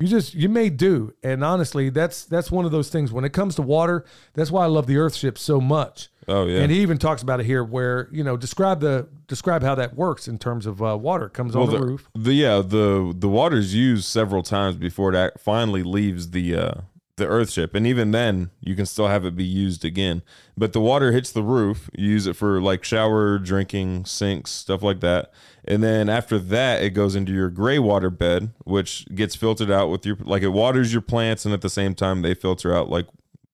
[0.00, 1.14] you just you may do.
[1.22, 3.12] And honestly, that's that's one of those things.
[3.12, 6.08] When it comes to water, that's why I love the Earthship so much.
[6.26, 6.60] Oh yeah.
[6.60, 9.94] And he even talks about it here, where you know describe the describe how that
[9.94, 11.26] works in terms of uh, water.
[11.26, 12.08] It comes on the, the, roof.
[12.14, 16.74] The yeah, the the water's used several times before it finally leaves the uh
[17.16, 17.74] the earthship.
[17.74, 20.22] And even then you can still have it be used again.
[20.56, 24.82] But the water hits the roof, you use it for like shower, drinking, sinks, stuff
[24.82, 25.32] like that.
[25.64, 29.90] And then after that it goes into your gray water bed, which gets filtered out
[29.90, 32.90] with your like it waters your plants and at the same time they filter out
[32.90, 33.06] like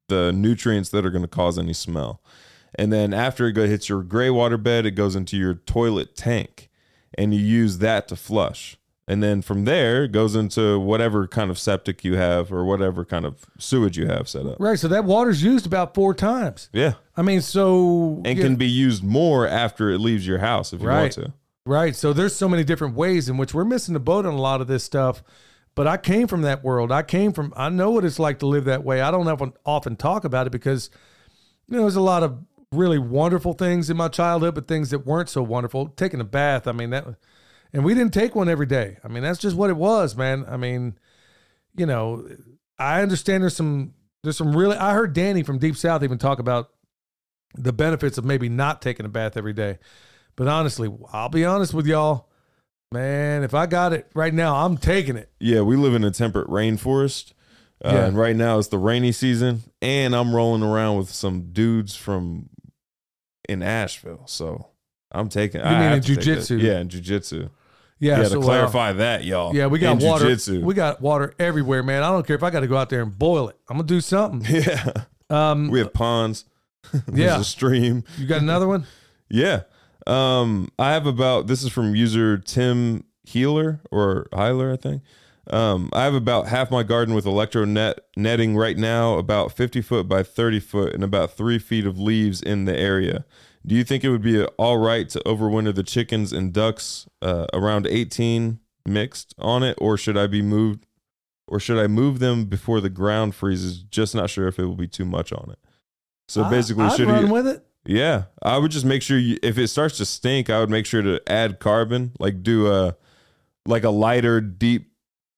[0.09, 2.21] the nutrients that are going to cause any smell.
[2.75, 6.71] And then after it hits your gray water bed, it goes into your toilet tank
[7.19, 8.77] and you use that to flush.
[9.09, 13.05] And then from there, it goes into whatever kind of septic you have or whatever
[13.05, 14.57] kind of sewage you have set up.
[14.61, 14.79] Right.
[14.79, 16.69] So that water's used about four times.
[16.73, 16.93] Yeah.
[17.17, 20.81] I mean, so And yeah, can be used more after it leaves your house if
[20.81, 21.01] you Right.
[21.01, 21.33] want to.
[21.67, 21.97] Right.
[21.97, 24.61] So there's so many different ways in which we're missing the boat on a lot
[24.61, 25.25] of this stuff.
[25.75, 26.93] But I came from that world.
[26.93, 29.01] I came from, I know what it's like to live that way.
[29.01, 30.89] I don't often, often talk about it because,
[31.69, 32.39] you know, there's a lot of
[32.73, 35.89] really wonderful things in my childhood, but things that weren't so wonderful.
[35.89, 37.07] Taking a bath, I mean, that,
[37.73, 38.99] and we didn't take one every day.
[39.05, 40.45] I mean, that's just what it was, man.
[40.49, 40.99] I mean,
[41.77, 42.29] you know,
[42.79, 46.39] I understand there's some, there's some really, I heard Danny from Deep South even talk
[46.39, 46.71] about
[47.55, 49.79] the benefits of maybe not taking a bath every day.
[50.37, 52.29] But honestly, I'll be honest with y'all,
[52.93, 53.43] man.
[53.43, 55.31] If I got it right now, I'm taking it.
[55.41, 57.33] Yeah, we live in a temperate rainforest.
[57.85, 58.07] Uh, Yeah.
[58.07, 59.63] And right now it's the rainy season.
[59.83, 62.49] And I'm rolling around with some dudes from
[63.49, 64.25] in Asheville.
[64.27, 64.69] So
[65.11, 66.39] I'm taking You I mean in to take that.
[66.39, 66.63] jujitsu?
[66.63, 67.51] Yeah, in jujitsu.
[68.01, 69.55] Yeah, Yeah, so, to uh, clarify that, y'all.
[69.55, 70.25] yeah, we got water.
[70.25, 70.63] jujitsu.
[70.63, 72.03] We got water everywhere, man.
[72.03, 73.59] I don't care if I got to go out there and boil it.
[73.69, 74.43] I'm gonna do something.
[74.67, 74.93] yeah.
[75.29, 76.47] Um, We have ponds.
[77.07, 77.41] There's Yeah.
[77.41, 78.03] a stream.
[78.19, 78.87] you got another one?
[79.33, 79.61] Yeah.
[80.09, 85.03] Um, I have about this is from user Tim Healer or Heiler, I think.
[85.49, 89.83] Um, I have about half my garden with electro net netting right now, about 50
[89.83, 93.25] foot by 30 foot, and about three feet of leaves in the area.
[93.67, 97.47] Do you think it would be all right to overwinter the chickens and ducks uh,
[97.53, 100.87] around 18 mixed on it, or should I be moved,
[101.47, 103.83] or should I move them before the ground freezes?
[103.83, 105.59] Just not sure if it will be too much on it.
[106.29, 107.67] So basically, I, should run you, with it.
[107.85, 110.87] yeah, I would just make sure you, if it starts to stink, I would make
[110.87, 112.97] sure to add carbon, like do a
[113.67, 114.93] like a lighter deep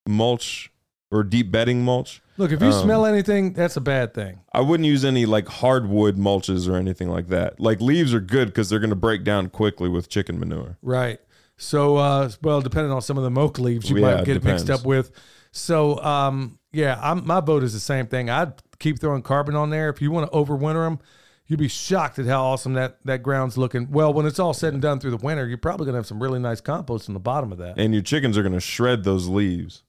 [0.07, 0.71] mulch
[1.11, 2.23] or deep bedding mulch.
[2.39, 4.41] Look, if you Um, smell anything, that's a bad thing.
[4.53, 7.61] I wouldn't use any like hardwood mulches or anything like that.
[7.61, 10.79] Like leaves are good because they're going to break down quickly with chicken manure.
[10.83, 11.21] Right.
[11.59, 14.45] So, uh, well, depending on some of the moke leaves, you Yeah, might get it
[14.45, 15.11] mixed up with.
[15.53, 18.31] So, um, yeah, I'm, my vote is the same thing.
[18.31, 19.91] I'd keep throwing carbon on there.
[19.91, 20.99] If you want to overwinter them,
[21.47, 23.91] you'd be shocked at how awesome that, that ground's looking.
[23.91, 26.07] Well, when it's all said and done through the winter, you're probably going to have
[26.07, 27.79] some really nice compost in the bottom of that.
[27.79, 29.83] And your chickens are going to shred those leaves.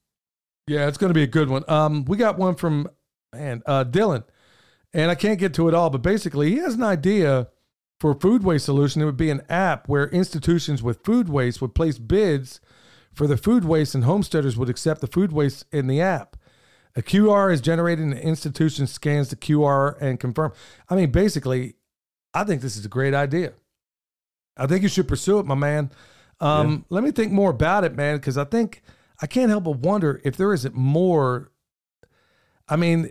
[0.68, 1.64] Yeah, it's going to be a good one.
[1.68, 2.90] Um, we got one from
[3.34, 4.24] man uh, Dylan,
[4.94, 7.50] and I can't get to it all, but basically, he has an idea
[8.00, 9.02] for a food waste solution.
[9.02, 12.62] It would be an app where institutions with food waste would place bids
[13.14, 16.38] for the food waste, and homesteaders would accept the food waste in the app.
[16.96, 20.54] A QR is generated, and the institution scans the QR and confirm.
[20.90, 21.76] I mean, basically,
[22.34, 23.54] I think this is a great idea.
[24.56, 25.92] I think you should pursue it, my man.
[26.40, 28.84] Um, Let me think more about it, man, because I think
[29.24, 31.50] I can't help but wonder if there isn't more.
[32.68, 33.10] I mean,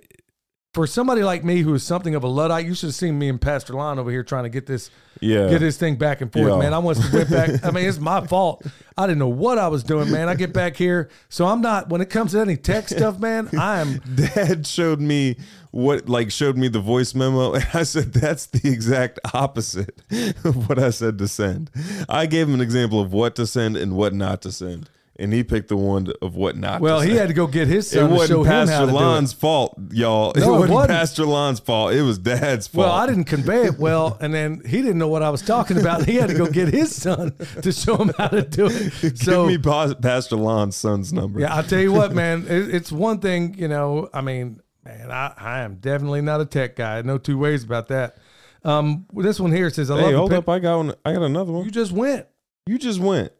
[0.74, 3.30] for somebody like me who is something of a luddite, you should have seen me
[3.30, 4.90] and Pastor Lon over here trying to get this
[5.20, 5.48] Yeah.
[5.48, 6.58] get this thing back and forth, Yeah.
[6.58, 6.74] man.
[6.74, 7.64] I want to whip back.
[7.64, 8.62] I mean, it's my fault.
[8.98, 10.28] I didn't know what I was doing, man.
[10.28, 11.88] I get back here, so I'm not.
[11.88, 14.02] When it comes to any tech stuff, man, I am.
[14.14, 15.36] Dad showed me
[15.70, 19.98] what like showed me the voice memo and I said that's the exact opposite
[20.44, 21.70] of what I said to send.
[22.06, 24.90] I gave him an example of what to send and what not to send.
[25.16, 27.86] And he picked the one of what not Well, he had to go get his
[27.92, 29.00] it son to show wasn't him how Pastor to do it.
[29.00, 30.32] Lon's fault, y'all.
[30.34, 30.90] No, it it wasn't, wasn't.
[30.90, 31.92] Pastor Lon's fault.
[31.92, 32.86] It was Dad's fault.
[32.86, 35.78] Well, I didn't convey it well, and then he didn't know what I was talking
[35.78, 36.06] about.
[36.06, 39.18] He had to go get his son to show him how to do it.
[39.20, 41.40] Give me Pa- Pastor Lon's son's number.
[41.40, 42.46] Yeah, I'll tell you what, man.
[42.52, 44.08] It, it's one thing, you know.
[44.14, 47.02] I mean, man, I, I am definitely not a tech guy.
[47.02, 48.16] No two ways about that.
[48.64, 50.48] Um, this one here says, "I Hey, love hold up.
[50.48, 50.94] I got one.
[51.04, 51.64] I got another one.
[51.66, 52.26] You just went.
[52.66, 53.32] You just went.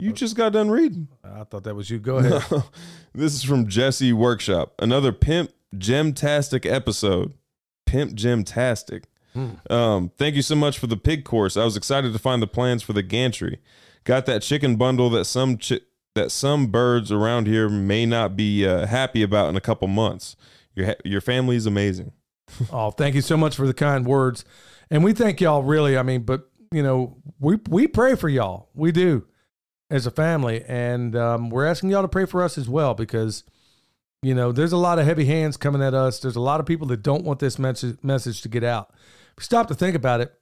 [0.00, 1.08] You just got done reading.
[1.22, 1.98] I thought that was you.
[1.98, 2.42] Go ahead.
[3.14, 4.74] this is from Jesse Workshop.
[4.78, 7.34] Another pimp gemtastic episode.
[7.86, 9.04] Pimp gemtastic.
[9.68, 11.56] Um, thank you so much for the pig course.
[11.56, 13.58] I was excited to find the plans for the gantry.
[14.04, 15.80] Got that chicken bundle that some chi-
[16.14, 20.36] that some birds around here may not be uh, happy about in a couple months.
[20.74, 22.12] Your ha- your family is amazing.
[22.72, 24.44] oh, thank you so much for the kind words,
[24.90, 25.62] and we thank y'all.
[25.62, 28.68] Really, I mean, but you know, we we pray for y'all.
[28.74, 29.26] We do
[29.90, 33.44] as a family, and um, we're asking y'all to pray for us as well because
[34.22, 36.20] you know there's a lot of heavy hands coming at us.
[36.20, 38.90] There's a lot of people that don't want this message message to get out.
[39.36, 40.32] If you stop to think about it,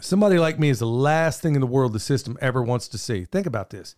[0.00, 2.98] somebody like me is the last thing in the world the system ever wants to
[2.98, 3.24] see.
[3.24, 3.94] Think about this: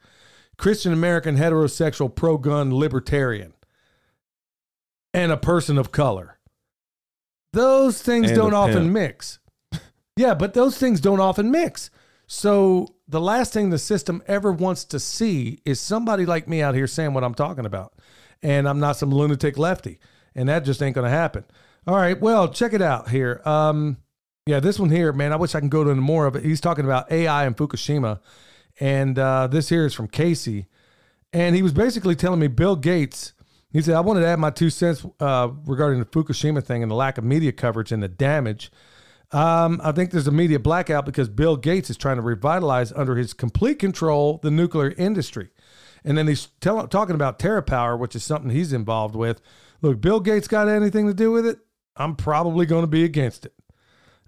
[0.59, 3.55] Christian American, heterosexual, pro-gun, libertarian,
[5.15, 6.39] and a person of color.
[7.53, 9.39] Those things And don't often mix.
[10.17, 11.91] yeah, but those things don't often mix.
[12.27, 16.75] So the last thing the system ever wants to see is somebody like me out
[16.75, 17.95] here saying what I'm talking about.
[18.43, 19.99] And I'm not some lunatic lefty.
[20.35, 21.45] And that just ain't gonna happen.
[21.87, 23.41] All right, well, check it out here.
[23.45, 23.99] Um,
[24.45, 26.45] yeah, this one here, man, I wish I can go into more of it.
[26.45, 28.21] He's talking about AI and Fukushima.
[28.79, 30.67] And uh, this here is from Casey.
[31.33, 33.33] And he was basically telling me Bill Gates,
[33.73, 36.91] he said, I wanted to add my two cents uh, regarding the Fukushima thing and
[36.91, 38.71] the lack of media coverage and the damage.
[39.33, 43.17] Um, I think there's a media blackout because Bill Gates is trying to revitalize under
[43.17, 45.51] his complete control the nuclear industry.
[46.05, 49.41] And then he's tell, talking about TerraPower, which is something he's involved with.
[49.83, 51.59] Look, Bill Gates got anything to do with it?
[51.97, 53.55] I'm probably going to be against it.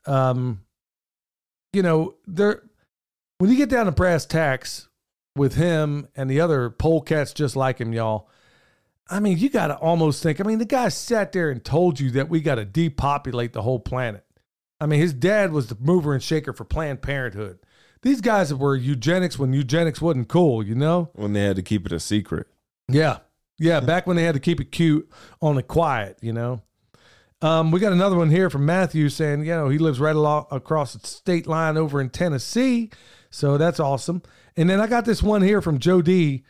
[0.06, 0.62] Um,
[1.72, 2.62] you know, there
[3.38, 4.88] when you get down to brass tacks
[5.36, 8.28] with him and the other pole cats just like him, y'all.
[9.10, 10.40] I mean, you got to almost think.
[10.40, 13.62] I mean, the guy sat there and told you that we got to depopulate the
[13.62, 14.24] whole planet.
[14.80, 17.58] I mean, his dad was the mover and shaker for Planned Parenthood.
[18.02, 21.10] These guys were eugenics when eugenics wasn't cool, you know?
[21.14, 22.46] When they had to keep it a secret.
[22.88, 23.18] Yeah.
[23.58, 23.80] Yeah.
[23.80, 25.10] Back when they had to keep it cute
[25.42, 26.62] on the quiet, you know?
[27.40, 30.46] Um, we got another one here from Matthew saying, you know, he lives right along
[30.50, 32.90] across the state line over in Tennessee.
[33.30, 34.22] So that's awesome.
[34.56, 36.44] And then I got this one here from Joe D.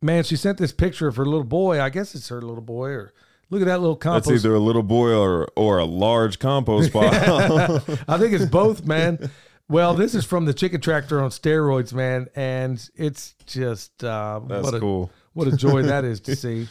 [0.00, 1.80] Man, she sent this picture of her little boy.
[1.80, 3.12] I guess it's her little boy or
[3.50, 4.28] look at that little compost.
[4.28, 7.82] That's either a little boy or or a large compost pile.
[8.08, 9.30] I think it's both, man.
[9.68, 14.64] Well, this is from the chicken tractor on steroids, man, and it's just uh, That's
[14.64, 15.10] what a cool.
[15.34, 16.68] what a joy that is to see.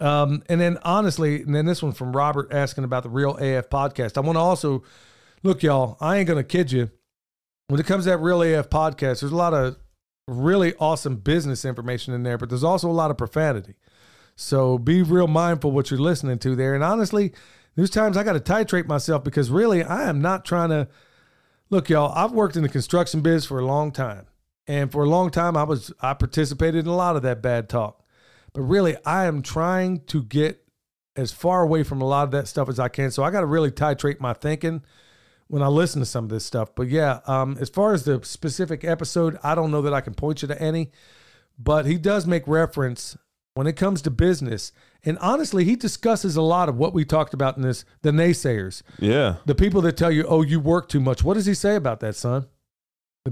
[0.00, 3.68] Um, and then honestly, and then this one from Robert asking about the Real AF
[3.68, 4.16] podcast.
[4.16, 4.84] I want to also
[5.42, 5.96] look, y'all.
[6.00, 6.90] I ain't gonna kid you.
[7.66, 9.76] When it comes to that Real AF podcast, there's a lot of
[10.28, 13.74] really awesome business information in there, but there's also a lot of profanity.
[14.40, 16.76] So be real mindful what you're listening to there.
[16.76, 17.32] And honestly,
[17.74, 20.86] there's times I got to titrate myself because really I am not trying to
[21.70, 22.12] look, y'all.
[22.14, 24.26] I've worked in the construction biz for a long time.
[24.68, 27.68] And for a long time I was I participated in a lot of that bad
[27.68, 28.06] talk.
[28.52, 30.64] But really I am trying to get
[31.16, 33.10] as far away from a lot of that stuff as I can.
[33.10, 34.84] So I got to really titrate my thinking
[35.48, 36.76] when I listen to some of this stuff.
[36.76, 40.14] But yeah, um, as far as the specific episode, I don't know that I can
[40.14, 40.92] point you to any,
[41.58, 43.16] but he does make reference
[43.58, 44.70] when it comes to business.
[45.02, 48.82] And honestly, he discusses a lot of what we talked about in this the naysayers,
[49.00, 49.38] Yeah.
[49.46, 51.24] the people that tell you, oh, you work too much.
[51.24, 52.46] What does he say about that, son?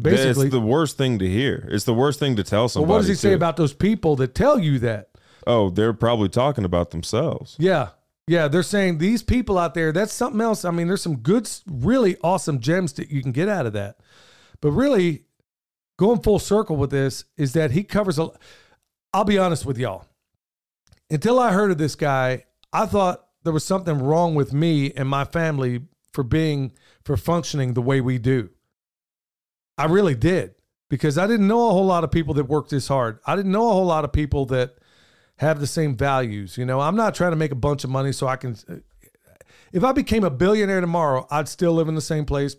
[0.02, 1.68] Basically, it's the worst thing to hear.
[1.70, 2.88] It's the worst thing to tell somebody.
[2.90, 5.10] well, what does he say about those people that tell you that?
[5.46, 7.54] Oh, they're probably talking about themselves.
[7.60, 7.90] Yeah.
[8.26, 10.64] Yeah, they're saying these people out there, that's something else.
[10.64, 13.98] I mean, there's some good, really awesome gems that you can get out of that.
[14.60, 15.22] But really,
[16.00, 18.30] going full circle with this is that he covers a.
[19.14, 20.04] I'll be honest with y'all.
[21.10, 25.08] Until I heard of this guy, I thought there was something wrong with me and
[25.08, 26.72] my family for being,
[27.04, 28.50] for functioning the way we do.
[29.78, 30.54] I really did
[30.88, 33.18] because I didn't know a whole lot of people that work this hard.
[33.26, 34.78] I didn't know a whole lot of people that
[35.36, 36.56] have the same values.
[36.56, 38.56] You know, I'm not trying to make a bunch of money so I can.
[39.72, 42.56] If I became a billionaire tomorrow, I'd still live in the same place,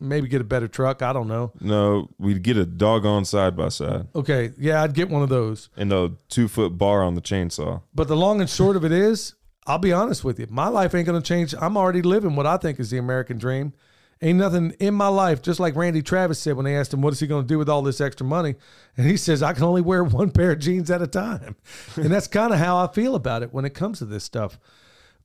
[0.00, 1.02] maybe get a better truck.
[1.02, 1.52] I don't know.
[1.60, 5.68] No, we'd get a doggone side by side Okay, yeah, I'd get one of those.
[5.76, 7.82] and a two foot bar on the chainsaw.
[7.94, 9.34] But the long and short of it is,
[9.66, 11.54] I'll be honest with you, my life ain't gonna change.
[11.60, 13.72] I'm already living what I think is the American dream.
[14.22, 17.12] Ain't nothing in my life, just like Randy Travis said when they asked him, What
[17.12, 18.54] is he gonna do with all this extra money?
[18.96, 21.54] And he says, I can only wear one pair of jeans at a time.
[21.96, 24.58] and that's kind of how I feel about it when it comes to this stuff.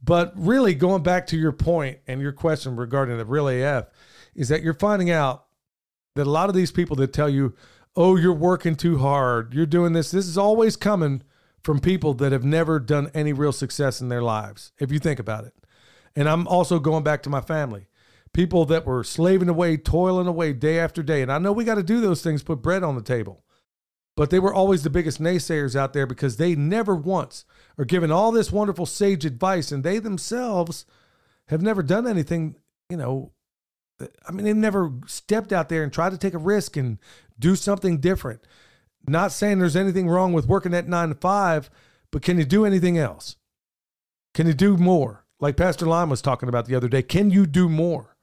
[0.03, 3.85] But really, going back to your point and your question regarding the real AF,
[4.35, 5.45] is that you're finding out
[6.15, 7.53] that a lot of these people that tell you,
[7.95, 11.23] oh, you're working too hard, you're doing this, this is always coming
[11.63, 15.19] from people that have never done any real success in their lives, if you think
[15.19, 15.53] about it.
[16.15, 17.87] And I'm also going back to my family.
[18.33, 21.21] People that were slaving away, toiling away day after day.
[21.21, 23.43] And I know we got to do those things, put bread on the table.
[24.15, 27.45] But they were always the biggest naysayers out there because they never once
[27.77, 30.85] are given all this wonderful sage advice and they themselves
[31.47, 32.55] have never done anything,
[32.89, 33.31] you know,
[34.27, 36.97] I mean, they've never stepped out there and tried to take a risk and
[37.39, 38.41] do something different.
[39.07, 41.69] Not saying there's anything wrong with working at nine to five,
[42.11, 43.35] but can you do anything else?
[44.33, 45.25] Can you do more?
[45.39, 47.01] Like Pastor Lyon was talking about the other day.
[47.01, 48.15] Can you do more?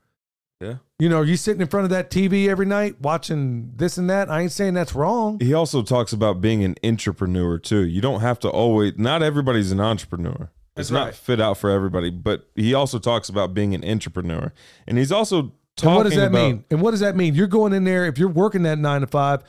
[0.61, 0.77] Yeah.
[0.99, 4.11] You know, are you sitting in front of that TV every night watching this and
[4.11, 4.31] that?
[4.31, 5.39] I ain't saying that's wrong.
[5.41, 7.85] He also talks about being an entrepreneur too.
[7.85, 8.95] You don't have to always.
[8.97, 10.51] Not everybody's an entrepreneur.
[10.75, 12.11] That's it's not fit out for everybody.
[12.11, 14.53] But he also talks about being an entrepreneur,
[14.87, 16.49] and he's also And talking what does that about.
[16.49, 16.65] mean?
[16.71, 17.35] And what does that mean?
[17.35, 19.43] You're going in there, if you're working that nine to five,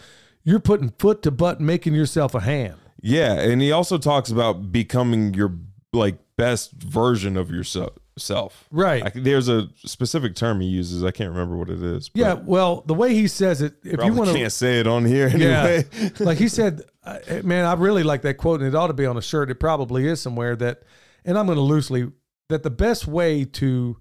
[0.44, 2.78] you're putting foot to butt, making yourself a ham.
[3.02, 5.56] Yeah, and he also talks about becoming your
[5.94, 7.94] like best version of yourself.
[8.18, 8.68] Self.
[8.70, 9.06] Right.
[9.06, 11.06] I, there's a specific term he uses.
[11.06, 12.12] I can't remember what it is.
[12.14, 15.06] Yeah, well, the way he says it, if you want to can't say it on
[15.06, 15.86] here anyway.
[15.94, 16.10] Yeah.
[16.20, 19.06] like he said, uh, man, I really like that quote, and it ought to be
[19.06, 19.50] on a shirt.
[19.50, 20.84] It probably is somewhere that,
[21.24, 22.12] and I'm going to loosely
[22.50, 23.98] that the best way to,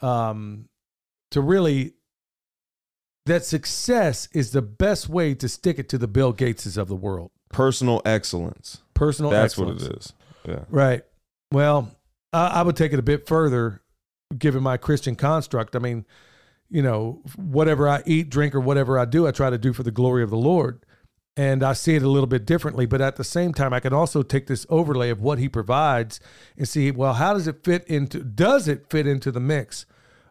[0.00, 0.69] um,
[1.30, 1.94] to really
[3.26, 6.96] that success is the best way to stick it to the Bill Gateses of the
[6.96, 7.30] world.
[7.50, 8.82] Personal excellence.
[8.94, 9.82] Personal excellence.
[9.82, 10.14] That's excellence.
[10.46, 10.60] what it is.
[10.60, 10.64] Yeah.
[10.68, 11.02] Right.
[11.52, 11.90] Well,
[12.32, 13.82] I, I would take it a bit further,
[14.36, 15.76] given my Christian construct.
[15.76, 16.06] I mean,
[16.70, 19.82] you know, whatever I eat, drink, or whatever I do, I try to do for
[19.82, 20.84] the glory of the Lord.
[21.36, 23.92] And I see it a little bit differently, but at the same time, I can
[23.92, 26.20] also take this overlay of what He provides
[26.56, 28.22] and see, well, how does it fit into?
[28.22, 29.86] Does it fit into the mix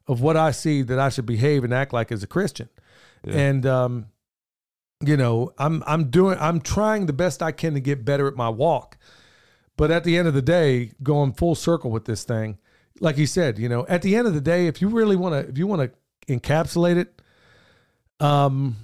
[0.09, 2.67] of what I see that I should behave and act like as a Christian?
[3.23, 4.07] And um,
[5.05, 8.35] you know, I'm I'm doing I'm trying the best I can to get better at
[8.35, 8.97] my walk.
[9.77, 12.57] But at the end of the day, going full circle with this thing,
[12.99, 15.33] like you said, you know, at the end of the day, if you really want
[15.33, 15.93] to, if you want
[16.27, 17.21] to encapsulate it,
[18.19, 18.75] um,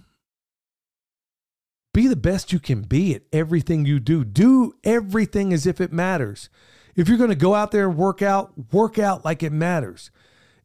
[1.94, 4.24] be the best you can be at everything you do.
[4.24, 6.50] Do everything as if it matters.
[6.96, 10.12] If you're going to go out there and work out, work out like it matters.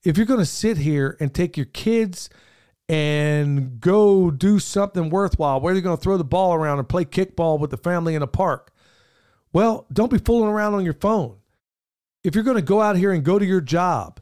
[0.04, 2.30] If you're going to sit here and take your kids
[2.88, 7.04] and go do something worthwhile, where you're going to throw the ball around and play
[7.04, 8.72] kickball with the family in a park,
[9.52, 11.36] well, don't be fooling around on your phone.
[12.24, 14.20] If you're going to go out here and go to your job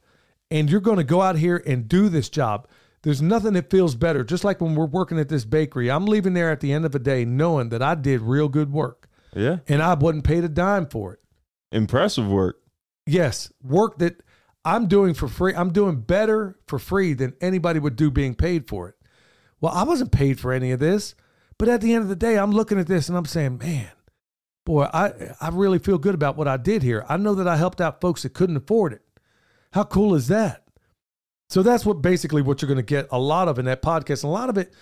[0.50, 2.68] and you're going to go out here and do this job,
[3.02, 4.24] there's nothing that feels better.
[4.24, 6.92] Just like when we're working at this bakery, I'm leaving there at the end of
[6.92, 9.58] the day knowing that I did real good work Yeah.
[9.68, 11.20] and I wasn't paid a dime for it.
[11.70, 12.58] Impressive work.
[13.06, 14.22] Yes, work that
[14.64, 15.54] I'm doing for free.
[15.54, 18.96] I'm doing better for free than anybody would do being paid for it.
[19.60, 21.14] Well, I wasn't paid for any of this,
[21.58, 23.90] but at the end of the day, I'm looking at this and I'm saying, man,
[24.64, 27.04] boy, I I really feel good about what I did here.
[27.08, 29.02] I know that I helped out folks that couldn't afford it.
[29.72, 30.64] How cool is that?
[31.48, 34.22] So that's what basically what you're going to get a lot of in that podcast.
[34.22, 34.72] A lot of it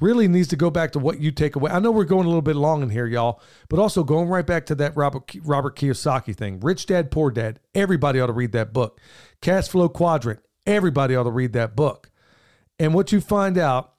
[0.00, 1.70] really needs to go back to what you take away.
[1.70, 4.46] I know we're going a little bit long in here, y'all, but also going right
[4.46, 6.60] back to that Robert Robert Kiyosaki thing.
[6.60, 7.60] Rich Dad Poor Dad.
[7.74, 9.00] Everybody ought to read that book.
[9.40, 10.40] Cash Flow Quadrant.
[10.66, 12.10] Everybody ought to read that book.
[12.78, 13.94] And what you find out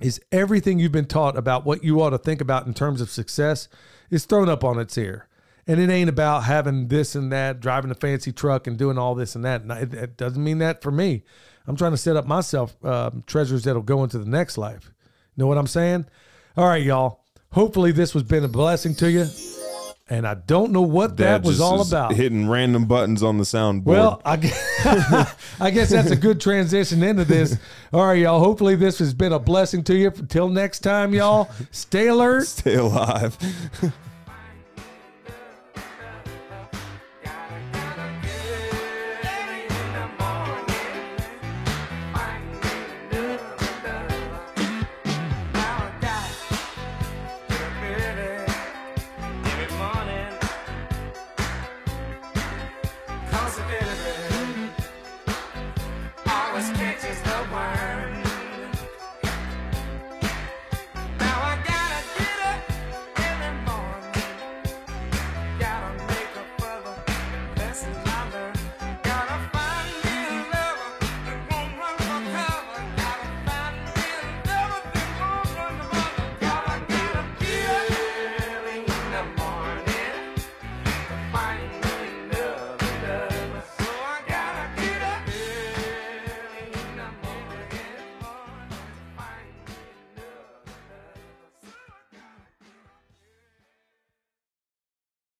[0.00, 3.10] is everything you've been taught about what you ought to think about in terms of
[3.10, 3.68] success
[4.10, 5.28] is thrown up on its ear.
[5.66, 9.14] And it ain't about having this and that, driving a fancy truck and doing all
[9.14, 9.62] this and that.
[9.94, 11.24] It, doesn't mean that for me.
[11.66, 14.92] I'm trying to set up myself um, treasures that'll go into the next life.
[15.36, 16.06] Know what I'm saying?
[16.56, 17.20] All right, y'all.
[17.52, 19.26] Hopefully this was been a blessing to you.
[20.08, 22.12] And I don't know what that Dad was all is about.
[22.12, 23.84] Hitting random buttons on the soundboard.
[23.84, 27.56] Well, I guess, I guess that's a good transition into this.
[27.90, 28.38] All right, y'all.
[28.38, 30.12] Hopefully, this has been a blessing to you.
[30.14, 32.46] Until next time, y'all, stay alert.
[32.46, 33.38] stay alive.